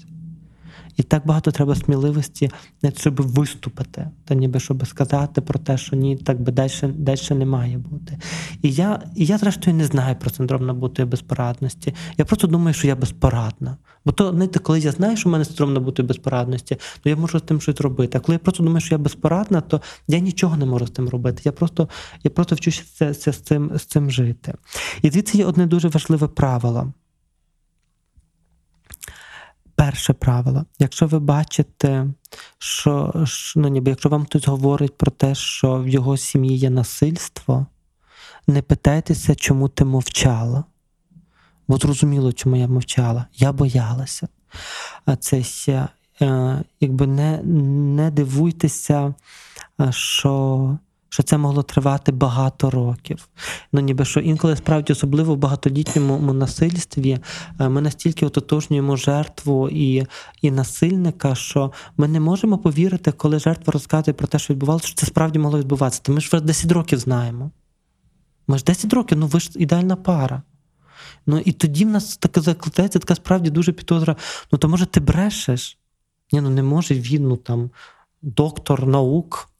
І 0.96 1.02
так 1.02 1.26
багато 1.26 1.50
треба 1.50 1.74
сміливості, 1.74 2.50
щоб 2.96 3.22
виступити, 3.22 4.08
та 4.24 4.34
ніби 4.34 4.60
щоб 4.60 4.86
сказати 4.86 5.40
про 5.40 5.58
те, 5.58 5.78
що 5.78 5.96
ні, 5.96 6.16
так 6.16 6.40
би 6.40 6.52
далі, 6.52 6.70
далі 6.82 7.20
не 7.30 7.46
має 7.46 7.78
бути. 7.78 8.18
І 8.62 8.72
я, 8.72 9.02
і 9.16 9.24
я, 9.26 9.38
зрештою, 9.38 9.76
не 9.76 9.84
знаю 9.84 10.16
про 10.16 10.30
синдром 10.30 10.66
набутої 10.66 11.08
безпорадності. 11.08 11.94
Я 12.18 12.24
просто 12.24 12.46
думаю, 12.46 12.74
що 12.74 12.86
я 12.86 12.96
безпорадна. 12.96 13.76
Бо 14.04 14.12
то, 14.12 14.30
знаєте, 14.30 14.58
коли 14.58 14.80
я 14.80 14.92
знаю, 14.92 15.16
що 15.16 15.28
в 15.28 15.32
мене 15.32 15.44
синдром 15.44 15.72
набутої 15.72 16.08
безпорадності, 16.08 16.76
то 17.02 17.10
я 17.10 17.16
можу 17.16 17.38
з 17.38 17.42
тим 17.42 17.60
щось 17.60 17.80
робити. 17.80 18.18
А 18.18 18.20
коли 18.20 18.34
я 18.34 18.38
просто 18.38 18.62
думаю, 18.62 18.80
що 18.80 18.94
я 18.94 18.98
безпорадна, 18.98 19.60
то 19.60 19.80
я 20.08 20.18
нічого 20.18 20.56
не 20.56 20.66
можу 20.66 20.86
з 20.86 20.90
тим 20.90 21.08
робити. 21.08 21.42
Я 21.44 21.52
просто 21.52 21.88
я 22.24 22.30
просто 22.30 22.54
вчуся 22.54 23.14
з 23.14 23.36
цим, 23.36 23.70
з 23.74 23.84
цим 23.84 24.10
жити. 24.10 24.54
І 25.02 25.10
звідси 25.10 25.38
є 25.38 25.46
одне 25.46 25.66
дуже 25.66 25.88
важливе 25.88 26.28
правило. 26.28 26.92
Перше 29.86 30.12
правило. 30.12 30.64
Якщо 30.78 31.06
ви 31.06 31.18
бачите, 31.18 32.06
що 32.58 33.24
ну, 33.56 33.68
ніби 33.68 33.90
якщо 33.90 34.08
вам 34.08 34.24
хтось 34.24 34.46
говорить 34.46 34.98
про 34.98 35.10
те, 35.10 35.34
що 35.34 35.78
в 35.78 35.88
його 35.88 36.16
сім'ї 36.16 36.58
є 36.58 36.70
насильство, 36.70 37.66
не 38.46 38.62
питайтеся, 38.62 39.34
чому 39.34 39.68
ти 39.68 39.84
мовчала. 39.84 40.64
Бо 41.68 41.76
зрозуміло, 41.76 42.32
чому 42.32 42.56
я 42.56 42.68
мовчала. 42.68 43.26
Я 43.34 43.52
боялася. 43.52 44.28
А 45.04 45.16
це 45.16 45.42
ще, 45.42 45.88
е, 46.22 46.62
якби 46.80 47.06
не, 47.06 47.42
не 47.96 48.10
дивуйтеся, 48.10 49.14
що 49.90 50.78
що 51.16 51.22
це 51.22 51.38
могло 51.38 51.62
тривати 51.62 52.12
багато 52.12 52.70
років. 52.70 53.28
Ну 53.72 53.80
ніби 53.80 54.04
що 54.04 54.20
інколи 54.20 54.56
справді, 54.56 54.92
особливо 54.92 55.34
в 55.34 55.36
багатолітньому 55.36 56.32
насильстві, 56.32 57.18
е, 57.60 57.68
ми 57.68 57.80
настільки 57.80 58.26
ототожнюємо 58.26 58.96
жертву 58.96 59.68
і 59.68 60.06
і 60.42 60.50
насильника, 60.50 61.34
що 61.34 61.72
ми 61.96 62.08
не 62.08 62.20
можемо 62.20 62.58
повірити, 62.58 63.12
коли 63.12 63.38
жертва 63.38 63.72
розказує 63.72 64.14
про 64.14 64.26
те, 64.26 64.38
що 64.38 64.54
відбувалося, 64.54 64.86
що 64.86 64.96
це 64.96 65.06
справді 65.06 65.38
могло 65.38 65.58
відбуватися. 65.58 66.02
Ми 66.08 66.20
ж 66.20 66.28
вже 66.28 66.40
10 66.40 66.72
років 66.72 66.98
знаємо. 66.98 67.50
Ми 68.46 68.58
ж 68.58 68.64
10 68.64 68.92
років, 68.92 69.18
ну 69.18 69.26
ви 69.26 69.40
ж 69.40 69.50
ідеальна 69.54 69.96
пара. 69.96 70.42
Ну 71.26 71.38
і 71.38 71.52
тоді 71.52 71.84
в 71.84 71.88
нас 71.88 72.16
таке 72.16 72.40
закладається 72.40 72.98
така 72.98 73.14
справді 73.14 73.50
дуже 73.50 73.72
підозра. 73.72 74.16
Ну 74.52 74.58
то 74.58 74.68
може 74.68 74.86
ти 74.86 75.00
брешеш? 75.00 75.78
Ні, 76.32 76.40
ну 76.40 76.50
не 76.50 76.62
може 76.62 76.94
він, 76.94 77.28
ну 77.28 77.36
там 77.36 77.70
доктор 78.22 78.86
наук. 78.86 79.50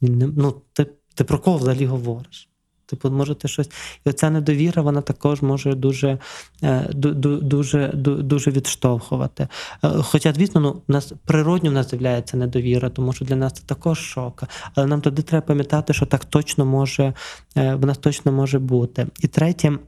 Ну, 0.00 0.62
ти 0.72 0.86
ти 1.16 1.24
про 1.24 1.38
кого 1.38 1.56
взагалі 1.56 1.86
говориш? 1.86 2.48
Типу, 2.86 3.10
може 3.10 3.34
ти 3.34 3.48
щось. 3.48 3.70
І 4.04 4.10
оця 4.10 4.30
недовіра, 4.30 4.82
вона 4.82 5.00
також 5.00 5.42
може 5.42 5.74
дуже 5.74 6.18
е, 6.62 6.88
дуже, 6.92 7.88
дуже 7.94 8.50
відштовхувати. 8.50 9.48
Е, 9.84 9.88
хоча, 9.88 10.32
звісно, 10.32 10.60
ну, 10.60 10.82
у 10.88 10.92
нас 10.92 11.12
природньо 11.24 11.70
в 11.70 11.72
нас 11.72 11.90
з'являється 11.90 12.36
недовіра, 12.36 12.90
тому 12.90 13.12
що 13.12 13.24
для 13.24 13.36
нас 13.36 13.52
це 13.52 13.62
також 13.66 13.98
шок. 13.98 14.42
Але 14.74 14.86
нам 14.86 15.00
тоді 15.00 15.22
треба 15.22 15.46
пам'ятати, 15.46 15.92
що 15.92 16.06
так 16.06 16.24
точно 16.24 16.66
може, 16.66 17.14
е, 17.56 17.74
в 17.74 17.86
нас 17.86 17.98
точно 17.98 18.32
може 18.32 18.58
бути. 18.58 19.06
І 19.20 19.28
третє, 19.28 19.78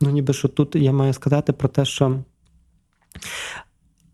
ну 0.00 0.10
ніби 0.10 0.32
що 0.32 0.48
тут 0.48 0.74
я 0.74 0.92
маю 0.92 1.12
сказати 1.12 1.52
про 1.52 1.68
те, 1.68 1.84
що 1.84 2.18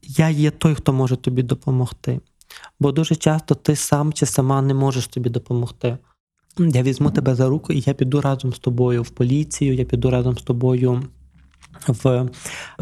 я 0.02 0.28
є 0.28 0.50
той, 0.50 0.74
хто 0.74 0.92
може 0.92 1.16
тобі 1.16 1.42
допомогти. 1.42 2.20
Бо 2.80 2.92
дуже 2.92 3.16
часто 3.16 3.54
ти 3.54 3.76
сам 3.76 4.12
чи 4.12 4.26
сама 4.26 4.62
не 4.62 4.74
можеш 4.74 5.06
тобі 5.06 5.30
допомогти. 5.30 5.98
Я 6.58 6.82
візьму 6.82 7.10
тебе 7.10 7.34
за 7.34 7.48
руку, 7.48 7.72
і 7.72 7.82
я 7.86 7.94
піду 7.94 8.20
разом 8.20 8.52
з 8.52 8.58
тобою 8.58 9.02
в 9.02 9.10
поліцію, 9.10 9.74
я 9.74 9.84
піду 9.84 10.10
разом 10.10 10.38
з 10.38 10.42
тобою 10.42 11.02
в, 11.86 12.28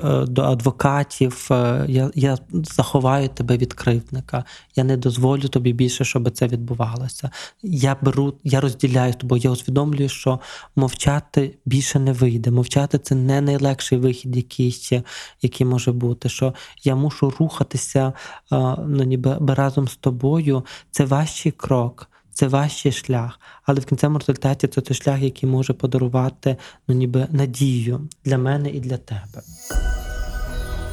е, 0.04 0.26
До 0.26 0.42
адвокатів, 0.42 1.48
е, 1.50 1.84
я 1.88 2.10
я 2.14 2.38
заховаю 2.52 3.28
тебе 3.28 3.56
від 3.56 3.74
кривдника, 3.74 4.44
я 4.76 4.84
не 4.84 4.96
дозволю 4.96 5.48
тобі 5.48 5.72
більше, 5.72 6.04
щоб 6.04 6.30
це 6.30 6.46
відбувалося. 6.46 7.30
Я 7.62 7.96
беру, 8.02 8.34
я 8.44 8.60
розділяю 8.60 9.12
з 9.12 9.16
тобою, 9.16 9.42
я 9.44 9.50
усвідомлюю, 9.50 10.08
що 10.08 10.40
мовчати 10.76 11.58
більше 11.66 11.98
не 11.98 12.12
вийде. 12.12 12.50
Мовчати 12.50 12.98
це 12.98 13.14
не 13.14 13.40
найлегший 13.40 13.98
вихід, 13.98 14.36
який 14.36 14.72
ще, 14.72 15.02
який 15.42 15.66
може 15.66 15.92
бути. 15.92 16.28
Що 16.28 16.54
я 16.84 16.96
мушу 16.96 17.32
рухатися 17.38 18.12
е, 18.52 18.76
ну, 18.86 19.04
ніби 19.04 19.38
разом 19.40 19.88
з 19.88 19.96
тобою. 19.96 20.64
Це 20.90 21.04
важчий 21.04 21.52
крок 21.52 22.08
це 22.36 22.48
важчий 22.48 22.92
шлях, 22.92 23.40
але 23.64 23.80
в 23.80 23.86
кінцевому 23.86 24.18
результаті 24.18 24.66
це 24.66 24.80
той 24.80 24.96
шлях, 24.96 25.20
який 25.20 25.48
може 25.48 25.72
подарувати 25.72 26.56
ну, 26.88 26.94
ніби 26.94 27.26
надію 27.30 28.08
для 28.24 28.38
мене 28.38 28.70
і 28.70 28.80
для 28.80 28.96
тебе. 28.96 29.42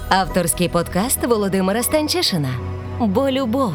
Авторський 0.10 0.70
подкаст 0.70 1.26
Володимира 1.26 1.84
Станчишина. 1.84 2.50
Бо 3.00 3.32
любов. 3.32 3.74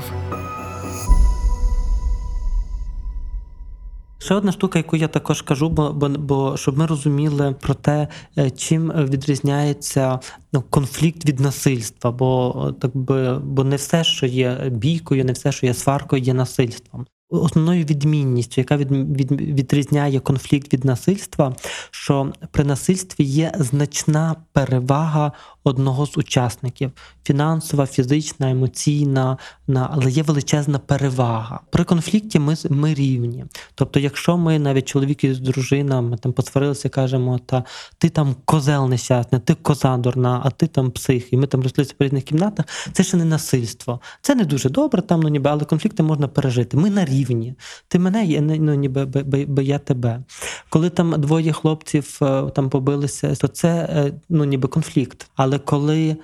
Ще 4.19 4.35
одна 4.35 4.53
штука, 4.53 4.79
яку 4.79 4.97
я 4.97 5.09
також 5.09 5.43
кажу, 5.43 5.69
бо 5.69 5.93
бо, 5.93 6.09
бо 6.09 6.57
щоб 6.57 6.79
ми 6.79 6.87
розуміли 6.87 7.55
про 7.61 7.75
те, 7.75 8.09
е, 8.39 8.51
чим 8.51 8.93
відрізняється 8.93 10.21
ну, 10.53 10.63
конфлікт 10.71 11.25
від 11.29 11.41
насильства, 11.41 12.11
бо 12.11 12.75
так 12.81 12.97
би 12.97 13.39
бо 13.39 13.65
не 13.65 13.77
все, 13.77 14.05
що 14.05 14.27
є 14.27 14.71
бійкою, 14.73 15.25
не 15.25 15.33
все, 15.33 15.53
що 15.53 15.67
є 15.67 15.75
сваркою, 15.75 16.23
є 16.23 16.35
насильством. 16.35 17.07
Основною 17.31 17.85
відмінністю, 17.85 18.61
яка 18.61 18.77
від, 18.77 18.91
від, 18.91 19.33
відрізняє 19.33 20.21
конфлікт 20.21 20.73
від 20.73 20.85
насильства, 20.85 21.57
що 21.91 22.33
при 22.51 22.65
насильстві 22.65 23.25
є 23.25 23.53
значна 23.59 24.37
перевага 24.53 25.33
одного 25.65 26.07
з 26.07 26.17
учасників 26.17 26.93
фінансова, 27.25 27.87
фізична, 27.87 28.51
емоційна, 28.51 29.39
але 29.69 30.11
є 30.11 30.23
величезна 30.23 30.79
перевага. 30.79 31.61
При 31.71 31.85
конфлікті 31.85 32.39
ми 32.39 32.55
ми 32.71 32.95
рівні. 32.95 33.45
Тобто, 33.75 34.01
якщо 34.01 34.37
ми 34.37 34.59
навіть 34.59 34.89
чоловік 34.89 35.25
із 35.25 35.41
дружина, 35.41 36.01
ми 36.01 36.17
там 36.17 36.33
посварилися, 36.33 36.89
кажемо, 36.89 37.39
та 37.47 37.65
ти 37.99 38.09
там 38.09 38.37
козел 38.45 38.89
нещасний, 38.89 39.41
ти 39.41 39.55
коза 39.55 39.97
дурна, 39.97 40.41
а 40.45 40.51
ти 40.51 40.67
там 40.67 40.91
псих, 40.91 41.33
і 41.33 41.37
ми 41.37 41.47
там 41.47 41.63
рослися 41.63 41.95
в 41.99 42.03
різних 42.03 42.25
кімнатах, 42.25 42.67
це 42.93 43.03
ще 43.05 43.17
не 43.17 43.25
насильство. 43.25 44.01
Це 44.23 44.35
не 44.35 44.45
дуже 44.45 44.71
добре, 44.71 45.03
там 45.03 45.21
ну 45.21 45.29
ніби, 45.29 45.51
але 45.51 45.65
конфлікти 45.65 46.03
можна 46.03 46.29
пережити. 46.29 46.77
Ми 46.77 46.91
на 46.91 47.05
рівні. 47.05 47.18
Ти 47.89 47.99
мене 47.99 48.25
є 48.25 48.41
ну, 48.41 48.75
ніби 48.75 49.05
бо 49.49 49.63
я 49.63 49.79
тебе. 49.79 50.23
Коли 50.69 50.91
там 50.91 51.21
двоє 51.21 51.53
хлопців 51.53 52.19
е, 52.23 52.43
там 52.55 52.71
побилися, 52.71 53.35
то 53.35 53.49
це 53.49 53.69
е, 53.69 54.13
ну 54.29 54.45
ніби 54.45 54.69
конфлікт. 54.69 55.31
Але 55.37 55.59
коли 55.59 56.17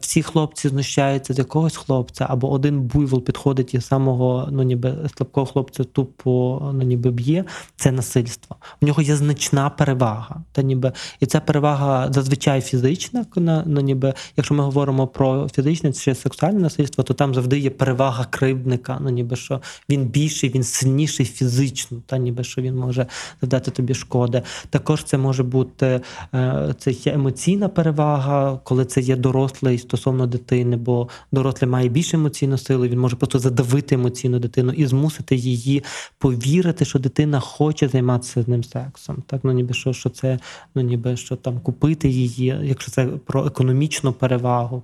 всі 0.00 0.22
хлопці 0.22 0.68
знущаються 0.68 1.34
з 1.34 1.38
якогось 1.38 1.76
хлопця, 1.76 2.26
або 2.28 2.50
один 2.50 2.80
буйвол 2.80 3.24
підходить 3.24 3.74
і 3.74 3.80
самого 3.80 4.48
ну 4.52 4.62
ніби 4.62 4.94
слабкого 5.16 5.46
хлопця 5.46 5.84
тупо 5.84 6.60
ну 6.74 6.82
ніби 6.82 7.10
б'є, 7.10 7.44
це 7.76 7.92
насильство. 7.92 8.56
У 8.82 8.86
нього 8.86 9.02
є 9.02 9.16
значна 9.16 9.70
перевага. 9.70 10.42
Та 10.52 10.62
ніби 10.62 10.92
І 11.20 11.26
ця 11.26 11.40
перевага 11.40 12.12
зазвичай 12.12 12.60
фізична. 12.60 13.26
Ну, 13.36 13.80
ніби, 13.80 14.14
Якщо 14.36 14.54
ми 14.54 14.64
говоримо 14.64 15.06
про 15.06 15.48
фізичне 15.48 15.92
чи 15.92 16.14
сексуальне 16.14 16.60
насильство, 16.60 17.04
то 17.04 17.14
там 17.14 17.34
завжди 17.34 17.58
є 17.58 17.70
перевага 17.70 18.24
кривдника. 18.30 18.98
Ну 19.00 19.10
ніби 19.10 19.36
що 19.36 19.60
він 19.88 20.04
більший, 20.04 20.50
він 20.50 20.62
сильніший 20.62 21.26
фізично, 21.26 22.02
та 22.06 22.18
ніби 22.18 22.44
що 22.44 22.62
він 22.62 22.76
може 22.76 23.06
завдати 23.40 23.70
тобі 23.70 23.94
шкоди. 23.94 24.42
Також 24.70 25.04
це 25.04 25.18
може 25.18 25.42
бути 25.42 26.00
е, 26.34 26.74
це 26.78 26.90
є 26.90 27.12
емоційна 27.12 27.68
перевага, 27.68 28.60
коли 28.64 28.84
це 28.84 29.00
є 29.00 29.16
дорослий 29.16 29.59
дорослий 29.60 29.78
стосовно 29.78 30.26
дитини, 30.26 30.76
бо 30.76 31.08
дорослий 31.32 31.70
має 31.70 31.88
більше 31.88 32.16
емоційну 32.16 32.58
силу, 32.58 32.86
він 32.86 32.98
може 32.98 33.16
просто 33.16 33.38
задавити 33.38 33.94
емоційну 33.94 34.38
дитину 34.38 34.72
і 34.72 34.86
змусити 34.86 35.36
її 35.36 35.82
повірити, 36.18 36.84
що 36.84 36.98
дитина 36.98 37.40
хоче 37.40 37.88
займатися 37.88 38.42
з 38.42 38.48
ним 38.48 38.64
сексом. 38.64 39.22
Так, 39.26 39.40
ну 39.44 39.52
ніби 39.52 39.74
що, 39.74 39.92
що 39.92 40.10
це, 40.10 40.38
ну 40.74 40.82
ніби 40.82 41.16
що 41.16 41.36
там 41.36 41.60
купити 41.60 42.08
її, 42.08 42.56
якщо 42.62 42.90
це 42.90 43.06
про 43.06 43.46
економічну 43.46 44.12
перевагу, 44.12 44.82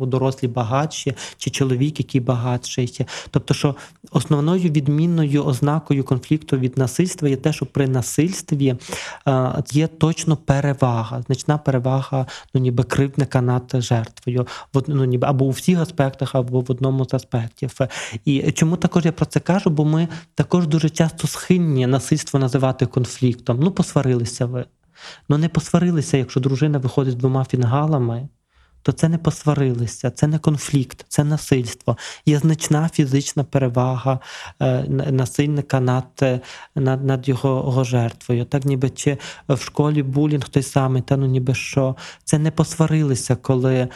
дорослі 0.00 0.48
багатші, 0.48 1.14
чи 1.38 1.50
чоловік, 1.50 1.98
який 1.98 2.20
багатший. 2.20 3.06
Тобто, 3.30 3.54
що 3.54 3.74
основною 4.10 4.70
відмінною 4.70 5.44
ознакою 5.44 6.04
конфлікту 6.04 6.56
від 6.56 6.78
насильства 6.78 7.28
є 7.28 7.36
те, 7.36 7.52
що 7.52 7.66
при 7.66 7.88
насильстві 7.88 8.74
є 9.72 9.86
точно 9.86 10.36
перевага, 10.36 11.22
значна 11.22 11.58
перевага, 11.58 12.26
ну 12.54 12.60
ніби 12.60 12.84
кривдника 12.84 13.42
над 13.42 13.74
жертвою 13.74 14.17
жертвою, 14.18 14.46
в 14.74 14.82
ну, 14.86 15.04
ніби 15.04 15.26
або 15.26 15.44
у 15.44 15.50
всіх 15.50 15.78
аспектах, 15.78 16.34
або 16.34 16.60
в 16.60 16.70
одному 16.70 17.04
з 17.04 17.14
аспектів. 17.14 17.78
І 18.24 18.52
чому 18.52 18.76
також 18.76 19.04
я 19.04 19.12
про 19.12 19.26
це 19.26 19.40
кажу? 19.40 19.70
Бо 19.70 19.84
ми 19.84 20.08
також 20.34 20.66
дуже 20.66 20.90
часто 20.90 21.28
схильні 21.28 21.86
насильство 21.86 22.40
називати 22.40 22.86
конфліктом. 22.86 23.60
Ну, 23.62 23.70
посварилися 23.70 24.46
ви. 24.46 24.64
Ну 25.28 25.38
не 25.38 25.48
посварилися, 25.48 26.16
якщо 26.16 26.40
дружина 26.40 26.78
виходить 26.78 27.12
з 27.12 27.16
двома 27.16 27.44
фінгалами, 27.44 28.28
то 28.82 28.92
це 28.92 29.08
не 29.08 29.18
посварилися, 29.18 30.10
це 30.10 30.26
не 30.26 30.38
конфлікт, 30.38 31.04
це 31.08 31.24
насильство. 31.24 31.96
Є 32.26 32.38
значна 32.38 32.88
фізична 32.88 33.44
перевага 33.44 34.18
е, 34.60 34.84
насильника 34.88 35.80
над, 35.80 36.04
е, 36.22 36.40
над, 36.74 37.04
над 37.04 37.28
його, 37.28 37.84
жертвою. 37.84 38.44
Так 38.44 38.64
ніби 38.64 38.90
чи 38.90 39.18
в 39.48 39.60
школі 39.60 40.02
булінг 40.02 40.48
той 40.48 40.62
самий, 40.62 41.02
та 41.02 41.16
ну 41.16 41.26
ніби 41.26 41.54
що 41.54 41.96
це 42.24 42.38
не 42.38 42.50
посварилися, 42.50 43.36
коли 43.36 43.74
е, 43.74 43.88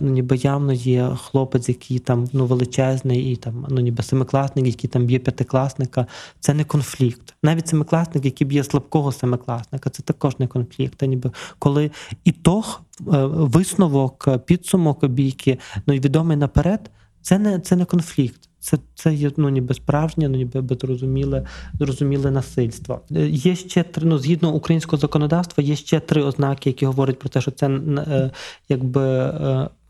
ну, 0.00 0.10
ніби 0.10 0.36
явно 0.36 0.72
є 0.72 1.10
хлопець, 1.22 1.68
який 1.68 1.98
там 1.98 2.28
ну, 2.32 2.46
величезний, 2.46 3.32
і 3.32 3.36
там 3.36 3.66
ну 3.68 3.80
ніби 3.80 4.02
семикласник, 4.02 4.66
який 4.66 4.90
там 4.90 5.06
б'є 5.06 5.18
п'ятикласника. 5.18 6.06
Це 6.40 6.54
не 6.54 6.64
конфлікт. 6.64 7.34
Навіть 7.42 7.68
семикласник, 7.68 8.24
який 8.24 8.46
б'є 8.46 8.64
слабкого 8.64 9.12
семикласника, 9.12 9.90
це 9.90 10.02
також 10.02 10.38
не 10.38 10.46
конфлікт. 10.46 10.94
Та 10.96 11.06
ніби 11.06 11.30
коли 11.58 11.90
ітог, 12.24 12.80
е, 12.80 12.89
висновок, 13.06 14.24
е, 14.28 14.38
підсумок 14.38 15.06
бійки, 15.06 15.58
ну 15.86 15.94
і 15.94 16.00
відомий 16.00 16.36
наперед, 16.36 16.90
це 17.22 17.38
не, 17.38 17.60
це 17.60 17.76
не 17.76 17.84
конфлікт. 17.84 18.40
Це, 18.58 18.78
це 18.94 19.14
є 19.14 19.30
ну, 19.36 19.48
ніби 19.48 19.74
справжнє, 19.74 20.28
ну 20.28 20.36
ніби 20.36 20.76
зрозуміле, 20.80 21.46
зрозуміле 21.78 22.30
насильство. 22.30 23.00
Е, 23.16 23.28
Є 23.28 23.56
ще 23.56 23.82
три, 23.82 24.06
ну, 24.06 24.18
згідно 24.18 24.54
українського 24.54 25.00
законодавства, 25.00 25.64
є 25.64 25.76
ще 25.76 26.00
три 26.00 26.22
ознаки, 26.22 26.70
які 26.70 26.86
говорять 26.86 27.18
про 27.18 27.28
те, 27.28 27.40
що 27.40 27.50
це 27.50 27.68
е, 27.68 28.30
якби. 28.68 29.32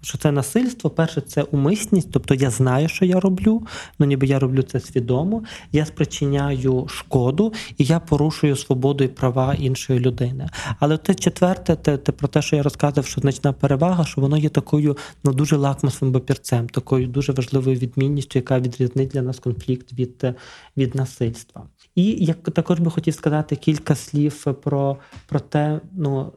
Що 0.03 0.19
це 0.19 0.33
насильство, 0.33 0.91
перше, 0.91 1.21
це 1.21 1.43
умисність, 1.43 2.09
тобто 2.13 2.35
я 2.35 2.51
знаю, 2.51 2.89
що 2.89 3.05
я 3.05 3.21
роблю, 3.21 3.63
ну 3.99 4.07
ніби 4.07 4.27
я 4.27 4.39
роблю 4.39 4.63
це 4.63 4.81
свідомо, 4.81 5.43
я 5.73 5.87
спричиняю 5.87 6.89
шкоду 6.89 7.53
і 7.79 7.85
я 7.85 8.01
порушую 8.01 8.57
свободу 8.57 9.05
і 9.05 9.09
права 9.09 9.55
іншої 9.55 10.01
людини. 10.01 10.49
Але 10.79 10.97
те 10.97 11.15
четверте, 11.15 11.77
те, 11.77 11.97
те 11.97 12.13
про 12.13 12.29
те, 12.29 12.43
що 12.43 12.57
я 12.57 12.63
розказував, 12.63 13.07
що 13.07 13.21
значна 13.21 13.53
перевага, 13.53 14.05
що 14.05 14.21
воно 14.21 14.37
є 14.37 14.49
такою 14.49 14.97
ну 15.25 15.33
дуже 15.33 15.57
лакмусовим 15.57 16.13
папірцем, 16.13 16.69
такою 16.69 17.07
дуже 17.07 17.33
важливою 17.33 17.77
відмінністю, 17.77 18.39
яка 18.39 18.61
відрізнить 18.61 19.09
для 19.09 19.23
нас 19.23 19.39
конфлікт 19.39 19.93
від, 19.93 20.35
від 20.77 20.95
насильства. 20.95 21.63
І 21.95 22.25
як 22.25 22.43
також 22.43 22.81
би 22.81 22.91
хотів 22.91 23.15
сказати 23.15 23.57
кілька 23.57 23.95
слів 23.95 24.45
про, 24.63 24.97
про 25.27 25.41
те, 25.41 25.81
ну 25.93 26.33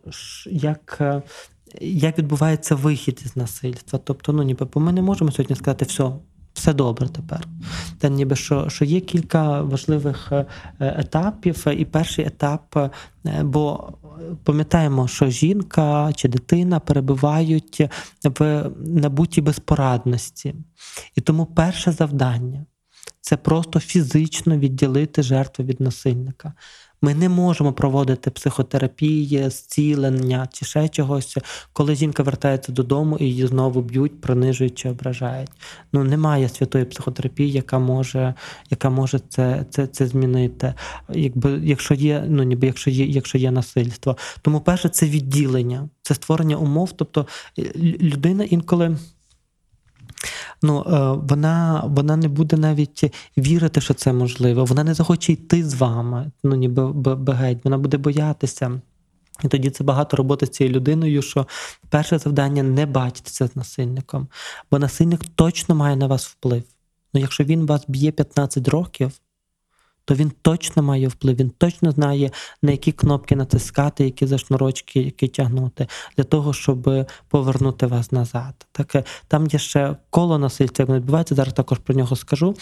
як. 0.45 1.01
Е, 1.81 1.85
як 1.87 2.17
відбувається 2.17 2.75
вихід 2.75 3.21
із 3.25 3.37
насильства. 3.37 3.99
Тобто, 4.03 4.33
ну 4.33 4.43
ніби, 4.43 4.67
бо 4.73 4.79
ми 4.79 4.91
не 4.91 5.01
можемо 5.01 5.31
сьогодні 5.31 5.55
сказати, 5.55 5.85
все, 5.85 6.11
все 6.53 6.73
добре 6.73 7.09
тепер. 7.09 7.47
Та 7.99 8.09
ніби 8.09 8.35
що, 8.35 8.69
що 8.69 8.85
є 8.85 8.99
кілька 8.99 9.61
важливих 9.61 10.31
е, 10.31 10.45
етапів, 10.79 11.65
і 11.77 11.85
перший 11.85 12.25
етап, 12.25 12.77
е, 12.77 12.89
бо 13.43 13.93
пам'ятаємо, 14.43 15.07
що 15.07 15.29
жінка 15.29 16.13
чи 16.15 16.27
дитина 16.27 16.79
перебувають 16.79 17.81
в 18.39 18.69
набутій 18.77 19.41
безпорадності. 19.41 20.55
І 21.15 21.21
тому 21.21 21.45
перше 21.45 21.91
завдання 21.91 22.65
це 23.21 23.37
просто 23.37 23.79
фізично 23.79 24.57
відділити 24.57 25.23
жертву 25.23 25.65
від 25.65 25.81
насильника. 25.81 26.53
Ми 27.03 27.15
не 27.15 27.29
можемо 27.29 27.73
проводити 27.73 28.31
психотерапії, 28.31 29.49
зцілення 29.49 30.47
чи 30.53 30.65
ще 30.65 30.89
чогось, 30.89 31.37
коли 31.73 31.95
жінка 31.95 32.23
вертається 32.23 32.71
додому 32.71 33.17
і 33.17 33.25
її 33.25 33.47
знову 33.47 33.81
б'ють, 33.81 34.21
принижують 34.21 34.75
чи 34.75 34.89
ображають. 34.89 35.49
Ну 35.93 36.03
немає 36.03 36.49
святої 36.49 36.85
психотерапії, 36.85 37.51
яка 37.51 37.79
може, 37.79 38.33
яка 38.69 38.89
може 38.89 39.19
це, 39.29 39.65
це, 39.69 39.87
це 39.87 40.07
змінити. 40.07 40.73
Якби 41.09 41.59
якщо 41.63 41.93
є, 41.93 42.25
ну 42.27 42.43
ніби 42.43 42.67
якщо 42.67 42.89
є, 42.89 43.05
якщо 43.05 43.37
є 43.37 43.51
насильство. 43.51 44.17
Тому 44.41 44.59
перше 44.59 44.89
це 44.89 45.05
відділення, 45.05 45.89
це 46.01 46.15
створення 46.15 46.55
умов. 46.55 46.91
Тобто 46.91 47.27
е, 47.59 47.61
людина 48.01 48.43
інколи. 48.43 48.97
Ну, 50.63 50.79
е, 50.79 51.21
вона, 51.29 51.83
вона 51.85 52.17
не 52.17 52.27
буде 52.27 52.57
навіть 52.57 53.13
вірити, 53.37 53.81
що 53.81 53.93
це 53.93 54.13
можливо. 54.13 54.65
Вона 54.65 54.83
не 54.83 54.93
захоче 54.93 55.33
йти 55.33 55.63
з 55.63 55.73
вами, 55.73 56.31
ну 56.43 56.55
ніби 56.55 57.33
геть, 57.33 57.59
вона 57.63 57.77
буде 57.77 57.97
боятися. 57.97 58.81
І 59.43 59.47
тоді 59.47 59.69
це 59.69 59.83
багато 59.83 60.17
роботи 60.17 60.45
з 60.45 60.49
цією 60.49 60.75
людиною, 60.75 61.21
що 61.21 61.47
перше 61.89 62.19
завдання 62.19 62.63
не 62.63 62.85
бачитися 62.85 63.47
з 63.47 63.55
насильником, 63.55 64.27
бо 64.71 64.79
насильник 64.79 65.21
точно 65.35 65.75
має 65.75 65.95
на 65.95 66.07
вас 66.07 66.27
вплив. 66.27 66.63
Ну, 67.13 67.21
якщо 67.21 67.43
він 67.43 67.65
вас 67.65 67.85
б'є 67.87 68.11
15 68.11 68.67
років, 68.67 69.11
то 70.05 70.15
він 70.15 70.31
точно 70.41 70.83
має 70.83 71.07
вплив, 71.07 71.35
він 71.35 71.49
точно 71.49 71.91
знає, 71.91 72.31
на 72.61 72.71
які 72.71 72.91
кнопки 72.91 73.35
натискати, 73.35 74.03
які 74.03 74.25
за 74.25 74.37
шнурочки 74.37 75.01
які 75.01 75.27
тягнути, 75.27 75.87
для 76.17 76.23
того, 76.23 76.53
щоб 76.53 77.07
повернути 77.29 77.85
вас 77.85 78.11
назад. 78.11 78.67
Так, 78.71 78.95
е, 78.95 79.03
там 79.27 79.47
є 79.47 79.59
ще 79.59 79.95
коло 80.09 80.37
насильства, 80.37 80.83
як 80.83 80.89
воно 80.89 80.99
відбувається, 80.99 81.35
зараз 81.35 81.53
також 81.53 81.79
про 81.79 81.95
нього 81.95 82.15
скажу. 82.15 82.55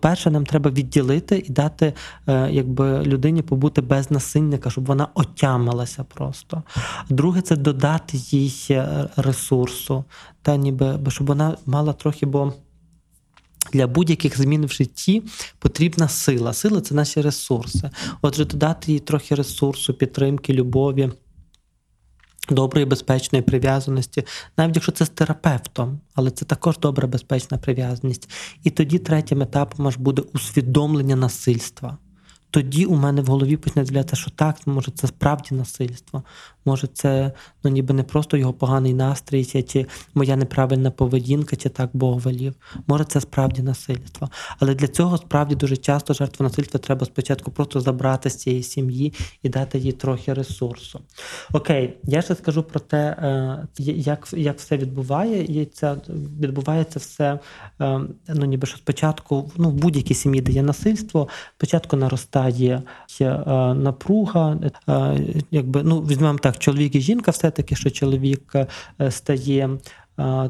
Перше, 0.00 0.30
нам 0.30 0.46
треба 0.46 0.70
відділити 0.70 1.44
і 1.46 1.52
дати 1.52 1.92
е, 2.26 2.48
якби, 2.50 3.02
людині 3.02 3.42
побути 3.42 3.80
без 3.80 4.10
насильника, 4.10 4.70
щоб 4.70 4.86
вона 4.86 5.08
отямилася 5.14 6.04
просто. 6.04 6.62
Друге, 7.08 7.40
це 7.40 7.56
додати 7.56 8.16
їй 8.16 8.66
е, 8.70 9.08
ресурсу, 9.16 10.04
та 10.42 10.56
ніби 10.56 10.98
щоб 11.08 11.26
вона 11.26 11.56
мала 11.66 11.92
трохи, 11.92 12.26
бо. 12.26 12.52
Для 13.72 13.86
будь-яких 13.86 14.38
змін 14.38 14.66
в 14.66 14.72
житті 14.72 15.22
потрібна 15.58 16.08
сила. 16.08 16.52
Сила 16.52 16.80
це 16.80 16.94
наші 16.94 17.20
ресурси. 17.20 17.90
Отже, 18.22 18.44
додати 18.44 18.92
їй 18.92 18.98
трохи 18.98 19.34
ресурсу, 19.34 19.94
підтримки, 19.94 20.52
любові, 20.52 21.10
доброї, 22.50 22.86
безпечної 22.86 23.42
прив'язаності, 23.42 24.24
навіть 24.56 24.76
якщо 24.76 24.92
це 24.92 25.04
з 25.04 25.08
терапевтом, 25.08 26.00
але 26.14 26.30
це 26.30 26.44
також 26.44 26.78
добра, 26.78 27.08
безпечна 27.08 27.58
прив'язаність. 27.58 28.30
І 28.64 28.70
тоді 28.70 28.98
третім 28.98 29.42
етапом 29.42 29.86
аж 29.86 29.96
буде 29.96 30.22
усвідомлення 30.34 31.16
насильства. 31.16 31.98
Тоді 32.50 32.84
у 32.84 32.94
мене 32.94 33.22
в 33.22 33.26
голові 33.26 33.56
почне 33.56 33.84
з'являтися, 33.84 34.16
що 34.22 34.30
так, 34.30 34.66
може, 34.66 34.92
це 34.92 35.06
справді 35.06 35.54
насильство. 35.54 36.22
Може, 36.68 36.86
це 36.86 37.32
ну, 37.64 37.70
ніби 37.70 37.94
не 37.94 38.02
просто 38.02 38.36
його 38.36 38.52
поганий 38.52 38.94
настрій, 38.94 39.44
чи, 39.44 39.86
моя 40.14 40.36
неправильна 40.36 40.90
поведінка, 40.90 41.56
чи 41.56 41.68
так 41.68 41.90
Бог 41.92 42.18
велів. 42.18 42.54
Може, 42.86 43.04
це 43.04 43.20
справді 43.20 43.62
насильство. 43.62 44.28
Але 44.58 44.74
для 44.74 44.88
цього 44.88 45.18
справді 45.18 45.54
дуже 45.54 45.76
часто 45.76 46.14
жертву 46.14 46.44
насильства 46.44 46.80
треба 46.80 47.06
спочатку 47.06 47.50
просто 47.50 47.80
забрати 47.80 48.30
з 48.30 48.36
цієї 48.36 48.62
сім'ї 48.62 49.12
і 49.42 49.48
дати 49.48 49.78
їй 49.78 49.92
трохи 49.92 50.34
ресурсу. 50.34 51.00
Окей, 51.52 51.98
я 52.04 52.22
ще 52.22 52.34
скажу 52.34 52.62
про 52.62 52.80
те, 52.80 52.98
е, 52.98 53.66
як, 53.78 54.28
як 54.32 54.58
все 54.58 54.76
відбувається. 54.76 55.96
Відбувається 56.40 56.98
все, 56.98 57.38
е, 57.80 58.00
ну 58.28 58.46
ніби 58.46 58.66
що 58.66 58.76
спочатку, 58.76 59.50
ну 59.56 59.70
в 59.70 59.74
будь-якій 59.74 60.14
сім'ї, 60.14 60.40
де 60.40 60.52
є 60.52 60.62
насильство, 60.62 61.28
спочатку 61.56 61.96
наростає 61.96 62.82
е, 63.20 63.24
напруга. 63.74 64.58
Якби, 65.50 65.82
ну, 65.82 66.00
візьмемо 66.00 66.38
так, 66.38 66.57
чоловік 66.58 66.94
і 66.94 67.00
жінка, 67.00 67.30
все-таки, 67.30 67.76
що 67.76 67.90
чоловік 67.90 68.54
е, 68.54 69.10
стає. 69.10 69.78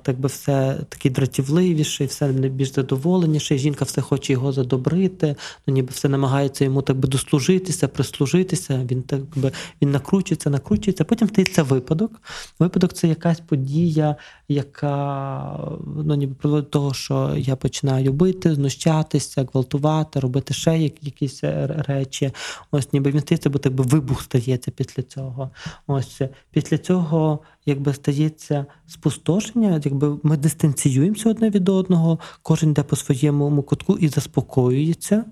Так 0.02 0.20
би 0.20 0.28
все 0.28 0.80
такий 0.88 1.10
дратівливіший, 1.10 2.06
все 2.06 2.28
більш 2.32 2.72
задоволеніший. 2.72 3.58
Жінка 3.58 3.84
все 3.84 4.00
хоче 4.00 4.32
його 4.32 4.52
задобрити, 4.52 5.36
ну 5.66 5.74
ніби 5.74 5.88
все 5.92 6.08
намагається 6.08 6.64
йому 6.64 6.82
так 6.82 6.96
би 6.96 7.08
дослужитися, 7.08 7.88
прислужитися. 7.88 8.86
Він 8.90 9.02
так 9.02 9.20
би 9.36 9.52
він 9.82 9.90
накручується, 9.90 10.50
накручується. 10.50 11.04
Потім 11.04 11.28
стається 11.28 11.62
випадок. 11.62 12.22
Випадок 12.58 12.92
це 12.92 13.08
якась 13.08 13.40
подія, 13.40 14.16
яка 14.48 15.68
ну 15.96 16.14
ніби 16.14 16.34
приводить 16.34 16.64
до 16.64 16.70
того, 16.70 16.94
що 16.94 17.34
я 17.36 17.56
починаю 17.56 18.12
бити, 18.12 18.54
знущатися, 18.54 19.46
гвалтувати, 19.52 20.20
робити 20.20 20.54
ще 20.54 20.78
як- 20.78 21.02
якісь 21.04 21.40
речі. 21.68 22.32
Ось 22.70 22.92
ніби 22.92 23.10
він 23.10 23.20
стається, 23.20 23.50
бо 23.50 23.58
так 23.58 23.74
би 23.74 23.84
вибух 23.84 24.22
стається 24.22 24.70
після 24.70 25.02
цього. 25.02 25.50
Ось 25.86 26.20
після 26.50 26.78
цього 26.78 27.40
якби 27.66 27.94
стається 27.94 28.66
спустошення, 28.86 29.80
якби 29.84 30.18
ми 30.22 30.36
дистанціюємося 30.36 31.30
одне 31.30 31.50
від 31.50 31.68
одного, 31.68 32.18
кожен 32.42 32.70
йде 32.70 32.82
по 32.82 32.96
своєму 32.96 33.62
кутку 33.62 33.98
і 33.98 34.08
заспокоюється. 34.08 35.24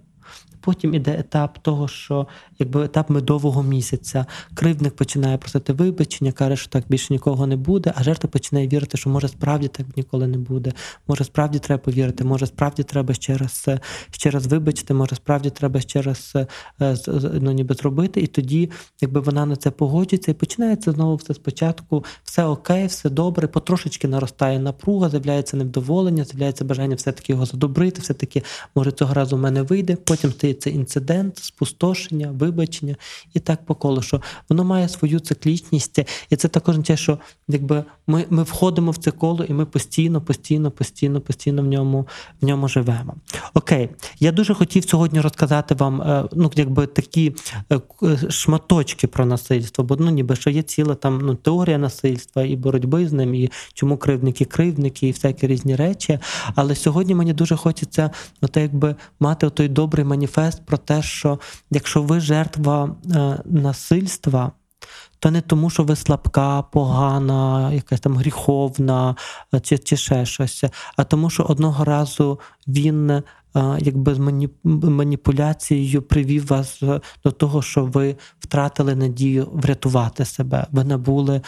Потім 0.66 0.94
іде 0.94 1.16
етап 1.18 1.58
того, 1.62 1.88
що 1.88 2.26
якби 2.58 2.84
етап 2.84 3.10
медового 3.10 3.62
місяця. 3.62 4.26
Кривдник 4.54 4.96
починає 4.96 5.38
просити 5.38 5.72
вибачення, 5.72 6.32
каже, 6.32 6.56
що 6.56 6.68
так 6.68 6.84
більше 6.88 7.12
нікого 7.12 7.46
не 7.46 7.56
буде, 7.56 7.92
а 7.96 8.02
жертва 8.02 8.30
починає 8.30 8.68
вірити, 8.68 8.98
що 8.98 9.10
може 9.10 9.28
справді 9.28 9.68
так 9.68 9.86
ніколи 9.96 10.26
не 10.26 10.38
буде. 10.38 10.72
Може, 11.08 11.24
справді 11.24 11.58
треба 11.58 11.82
повірити, 11.82 12.24
може 12.24 12.46
справді 12.46 12.82
треба 12.82 13.14
ще 13.14 13.36
раз 13.36 13.68
ще 14.10 14.30
раз 14.30 14.46
вибачити, 14.46 14.94
може 14.94 15.16
справді 15.16 15.50
треба 15.50 15.80
ще 15.80 16.02
раз 16.02 16.36
ну, 17.40 17.52
ніби 17.52 17.74
зробити. 17.74 18.20
І 18.20 18.26
тоді, 18.26 18.70
якби 19.00 19.20
вона 19.20 19.46
на 19.46 19.56
це 19.56 19.70
погоджується, 19.70 20.30
і 20.30 20.34
починається 20.34 20.92
знову 20.92 21.16
все 21.16 21.34
спочатку, 21.34 22.04
все 22.24 22.44
окей, 22.44 22.86
все 22.86 23.10
добре, 23.10 23.46
потрошечки 23.46 24.08
наростає 24.08 24.58
напруга, 24.58 25.10
з'являється 25.10 25.56
невдоволення, 25.56 26.24
з'являється 26.24 26.64
бажання 26.64 26.94
все-таки 26.94 27.32
його 27.32 27.46
задобрити, 27.46 28.00
все-таки 28.00 28.42
може 28.74 28.92
цього 28.92 29.14
разу 29.14 29.36
в 29.36 29.38
мене 29.40 29.62
вийде. 29.62 29.96
Потім 29.96 30.32
стається 30.56 30.70
інцидент, 30.70 31.38
спустошення, 31.38 32.30
вибачення 32.38 32.96
і 33.34 33.40
так 33.40 33.66
по 33.66 33.74
колу, 33.74 34.02
що 34.02 34.22
воно 34.48 34.64
має 34.64 34.88
свою 34.88 35.20
циклічність, 35.20 35.98
і 36.30 36.36
це 36.36 36.48
також 36.48 36.76
те, 36.84 36.96
що 36.96 37.18
якби 37.48 37.84
ми 38.06 38.24
ми 38.30 38.42
входимо 38.42 38.90
в 38.90 38.96
це 38.96 39.10
коло, 39.10 39.44
і 39.44 39.52
ми 39.52 39.66
постійно, 39.66 40.20
постійно, 40.20 40.70
постійно, 40.70 41.20
постійно 41.20 41.62
в 41.62 41.66
ньому 41.66 42.06
в 42.40 42.46
ньому 42.46 42.68
живемо. 42.68 43.14
Окей, 43.54 43.88
я 44.20 44.32
дуже 44.32 44.54
хотів 44.54 44.88
сьогодні 44.88 45.20
розказати 45.20 45.74
вам 45.74 46.02
е, 46.02 46.24
ну, 46.32 46.50
якби 46.54 46.86
такі 46.86 47.34
е, 47.72 47.80
шматочки 48.30 49.06
про 49.06 49.26
насильство, 49.26 49.84
бо 49.84 49.96
ну 49.96 50.10
ніби 50.10 50.36
що 50.36 50.50
є 50.50 50.62
ціла 50.62 50.94
там 50.94 51.20
ну, 51.22 51.34
теорія 51.34 51.78
насильства 51.78 52.42
і 52.42 52.56
боротьби 52.56 53.08
з 53.08 53.12
ним, 53.12 53.34
і 53.34 53.50
чому 53.74 53.96
кривдники, 53.96 54.44
кривдники, 54.44 55.08
і 55.08 55.12
всякі 55.12 55.46
різні 55.46 55.76
речі. 55.76 56.18
Але 56.54 56.74
сьогодні 56.74 57.14
мені 57.14 57.32
дуже 57.32 57.56
хочеться 57.56 58.10
ну, 58.42 58.48
так 58.48 58.62
якби 58.62 58.96
мати 59.20 59.50
той 59.50 59.68
добрий 59.68 60.04
маніфест 60.04 60.45
про 60.54 60.78
те, 60.78 61.02
що 61.02 61.38
якщо 61.70 62.02
ви 62.02 62.20
жертва 62.20 62.96
е, 63.14 63.38
насильства, 63.44 64.52
то 65.18 65.30
не 65.30 65.40
тому, 65.40 65.70
що 65.70 65.84
ви 65.84 65.96
слабка, 65.96 66.62
погана, 66.62 67.72
якась 67.72 68.00
там 68.00 68.16
гріховна 68.16 69.16
чи, 69.62 69.78
чи 69.78 69.96
ще 69.96 70.26
щось, 70.26 70.64
а 70.96 71.04
тому, 71.04 71.30
що 71.30 71.42
одного 71.42 71.84
разу 71.84 72.40
він 72.68 73.22
якби 73.78 74.14
з 74.14 74.18
маніпуляцією 74.64 76.02
привів 76.02 76.46
вас 76.46 76.82
до 77.24 77.30
того, 77.30 77.62
що 77.62 77.84
ви 77.84 78.16
втратили 78.40 78.94
надію 78.94 79.48
врятувати 79.52 80.24
себе. 80.24 80.66
Ви 80.72 80.84
набули 80.84 81.40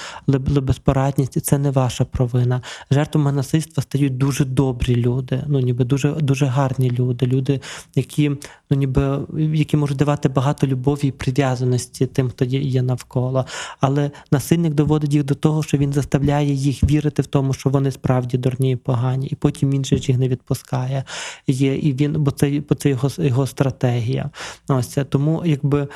безпорадність, 0.63 1.37
і 1.37 1.41
це 1.41 1.59
не 1.59 1.71
ваша 1.71 2.05
провина. 2.05 2.63
Жертвами 2.91 3.33
насильства 3.33 3.83
стають 3.83 4.17
дуже 4.19 4.45
добрі 4.45 4.97
люди, 4.97 5.45
ну 5.47 5.61
ніби 5.61 5.85
дуже 5.85 6.11
дуже 6.11 6.47
гарні 6.47 6.91
люди, 6.91 7.27
люди, 7.27 7.61
які 7.95 8.31
ну 8.71 8.77
ніби 8.77 9.21
які 9.39 9.77
можуть 9.77 9.97
давати 9.97 10.29
багато 10.29 10.67
любові 10.67 11.07
і 11.07 11.13
прив'язаності 11.13 12.07
тим, 12.07 12.31
хто 12.31 12.45
є 12.45 12.83
навколо. 12.83 13.47
Але 13.81 14.11
насильник 14.31 14.75
доводить 14.75 15.15
їх 15.15 15.25
до 15.25 15.35
того, 15.35 15.63
що 15.63 15.79
він 15.79 15.93
заставляє 15.93 16.53
їх 16.53 16.85
вірити 16.85 17.23
в 17.23 17.27
тому, 17.27 17.53
що 17.53 17.71
вони 17.71 17.91
справді 17.91 18.39
дурні 18.39 18.73
і 18.73 18.77
погані, 18.77 19.27
і 19.27 19.35
потім 19.35 19.71
він 19.71 19.85
же 19.85 19.97
їх 19.97 20.19
не 20.19 20.29
відпускає. 20.29 21.05
Є 21.47 21.77
і 21.77 21.93
він, 21.93 22.13
бо 22.13 22.31
це 22.31 22.63
бо 22.69 22.75
це 22.75 22.89
його 22.89 23.11
його 23.19 23.47
стратегія. 23.47 24.31
Ось 24.69 24.99
тому, 25.09 25.43
якби 25.47 25.89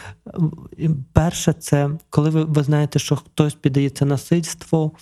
перше, 1.13 1.53
це 1.53 1.91
коли 2.11 2.31
ви, 2.31 2.45
ви 2.45 2.63
знаєте, 2.63 2.99
що 2.99 3.17
хтось 3.17 3.55
піддається 3.55 4.05
насильству 4.05 4.93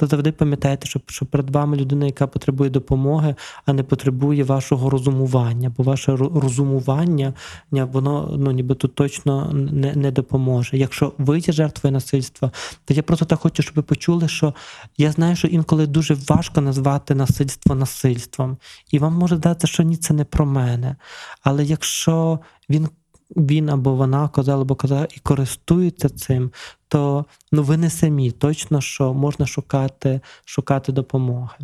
то 0.00 0.06
завжди 0.06 0.32
пам'ятайте, 0.32 0.86
що 0.86 1.00
що 1.06 1.26
перед 1.26 1.50
вами 1.50 1.76
людина, 1.76 2.06
яка 2.06 2.26
потребує 2.26 2.70
допомоги, 2.70 3.34
а 3.66 3.72
не 3.72 3.82
потребує 3.82 4.44
вашого 4.44 4.90
розумування, 4.90 5.72
бо 5.76 5.82
ваше 5.82 6.16
розумування 6.16 7.34
воно 7.70 8.34
ну 8.38 8.50
ніби 8.50 8.74
тут 8.74 8.94
точно 8.94 9.52
не 9.52 9.94
не 9.94 10.10
допоможе. 10.10 10.76
Якщо 10.76 11.12
ви 11.18 11.38
є 11.38 11.52
жертвою 11.52 11.92
насильства, 11.92 12.50
то 12.84 12.94
я 12.94 13.02
просто 13.02 13.24
так 13.24 13.40
хочу, 13.40 13.62
щоб 13.62 13.74
ви 13.74 13.82
почули, 13.82 14.28
що 14.28 14.54
я 14.98 15.12
знаю, 15.12 15.36
що 15.36 15.48
інколи 15.48 15.86
дуже 15.86 16.16
важко 16.28 16.60
назвати 16.60 17.14
насильство 17.14 17.74
насильством, 17.74 18.56
і 18.90 18.98
вам 18.98 19.14
може 19.14 19.36
здатися, 19.36 19.66
що 19.66 19.82
ні, 19.82 19.96
це 19.96 20.14
не 20.14 20.24
про 20.24 20.46
мене. 20.46 20.96
Але 21.42 21.64
якщо 21.64 22.38
він 22.70 22.88
він 23.36 23.68
або 23.68 23.94
вона 23.94 24.28
казала 24.28 24.62
або 24.62 24.74
казала 24.74 25.08
і 25.16 25.20
користується 25.20 26.08
цим, 26.08 26.50
то 26.88 27.24
ну 27.52 27.62
ви 27.62 27.76
не 27.76 27.90
самі. 27.90 28.30
Точно, 28.30 28.80
що 28.80 29.14
можна 29.14 29.46
шукати, 29.46 30.20
шукати 30.44 30.92
допомоги. 30.92 31.56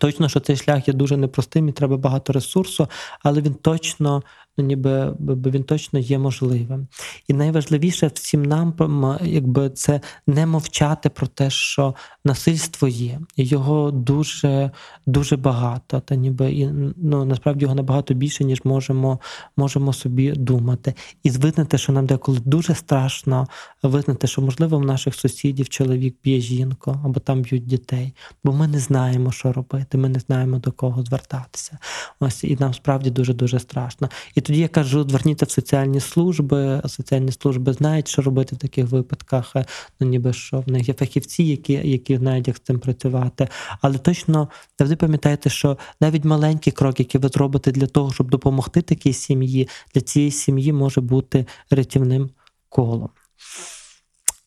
Точно, 0.00 0.28
що 0.28 0.40
цей 0.40 0.56
шлях 0.56 0.88
є 0.88 0.94
дуже 0.94 1.16
непростим 1.16 1.68
і 1.68 1.72
треба 1.72 1.96
багато 1.96 2.32
ресурсу, 2.32 2.88
але 3.22 3.40
він 3.40 3.54
точно 3.54 4.22
ну 4.58 4.64
ніби 4.64 5.14
він 5.20 5.64
точно 5.64 5.98
є 5.98 6.18
можливим. 6.18 6.86
І 7.28 7.32
найважливіше 7.32 8.10
всім 8.14 8.42
нам 8.42 8.74
якби 9.22 9.70
це 9.70 10.00
не 10.26 10.46
мовчати 10.46 11.08
про 11.08 11.26
те, 11.26 11.50
що 11.50 11.94
насильство 12.24 12.88
є, 12.88 13.20
і 13.36 13.44
його 13.44 13.90
дуже 13.90 14.70
дуже 15.06 15.36
багато. 15.36 16.00
Та 16.00 16.14
ніби 16.14 16.52
і 16.52 16.68
ну 16.96 17.24
насправді 17.24 17.62
його 17.62 17.74
набагато 17.74 18.14
більше, 18.14 18.44
ніж 18.44 18.64
можемо 18.64 19.20
можемо 19.56 19.92
собі 19.92 20.32
думати. 20.32 20.94
І 21.22 21.30
визнати, 21.30 21.78
що 21.78 21.92
нам 21.92 22.06
деколи 22.06 22.38
дуже 22.44 22.74
страшно 22.74 23.46
визнати, 23.82 24.26
що 24.26 24.42
можливо 24.42 24.78
в 24.78 24.84
наших 24.84 25.14
сусідів 25.14 25.68
чоловік 25.68 26.16
б'є 26.24 26.40
жінку 26.40 26.96
або 27.04 27.20
там 27.20 27.42
б'ють 27.42 27.66
дітей, 27.66 28.14
бо 28.44 28.52
ми 28.52 28.68
не 28.68 28.78
знаємо, 28.78 29.32
що 29.32 29.52
робити, 29.52 29.98
ми 29.98 30.08
не 30.08 30.20
знаємо 30.20 30.58
до 30.58 30.72
кого 30.72 31.02
звертатися. 31.02 31.78
Ось 32.20 32.44
і 32.44 32.56
нам 32.60 32.74
справді 32.74 33.10
дуже 33.10 33.34
дуже 33.34 33.58
страшно. 33.58 34.08
І 34.34 34.40
тоді 34.48 34.60
я 34.60 34.68
кажу, 34.68 35.08
зверніться 35.08 35.46
в 35.46 35.50
соціальні 35.50 36.00
служби, 36.00 36.82
соціальні 36.86 37.32
служби 37.32 37.72
знають, 37.72 38.08
що 38.08 38.22
робити 38.22 38.56
в 38.56 38.58
таких 38.58 38.86
випадках. 38.86 39.56
Ну 40.00 40.08
ніби 40.08 40.32
що 40.32 40.60
в 40.60 40.70
них 40.70 40.88
є 40.88 40.94
фахівці, 40.94 41.42
які 41.42 41.72
які 41.72 42.16
знають, 42.16 42.48
як 42.48 42.56
з 42.56 42.60
цим 42.60 42.78
працювати. 42.78 43.48
Але 43.80 43.98
точно 43.98 44.48
завжди 44.78 44.96
пам'ятайте, 44.96 45.50
що 45.50 45.78
навіть 46.00 46.24
маленький 46.24 46.72
крок, 46.72 47.00
який 47.00 47.20
ви 47.20 47.28
зробите 47.28 47.72
для 47.72 47.86
того, 47.86 48.12
щоб 48.12 48.30
допомогти 48.30 48.82
такій 48.82 49.12
сім'ї, 49.12 49.68
для 49.94 50.00
цієї 50.00 50.30
сім'ї 50.30 50.72
може 50.72 51.00
бути 51.00 51.46
рятівним 51.70 52.30
колом. 52.68 53.10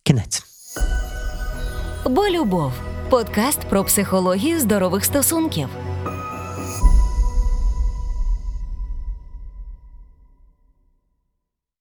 Кінець. 0.03 0.43
Бо 2.09 2.29
любов 2.29 2.73
подкаст 3.09 3.59
про 3.59 3.83
психологію 3.83 4.59
здорових 4.59 5.05
стосунків. 5.05 5.90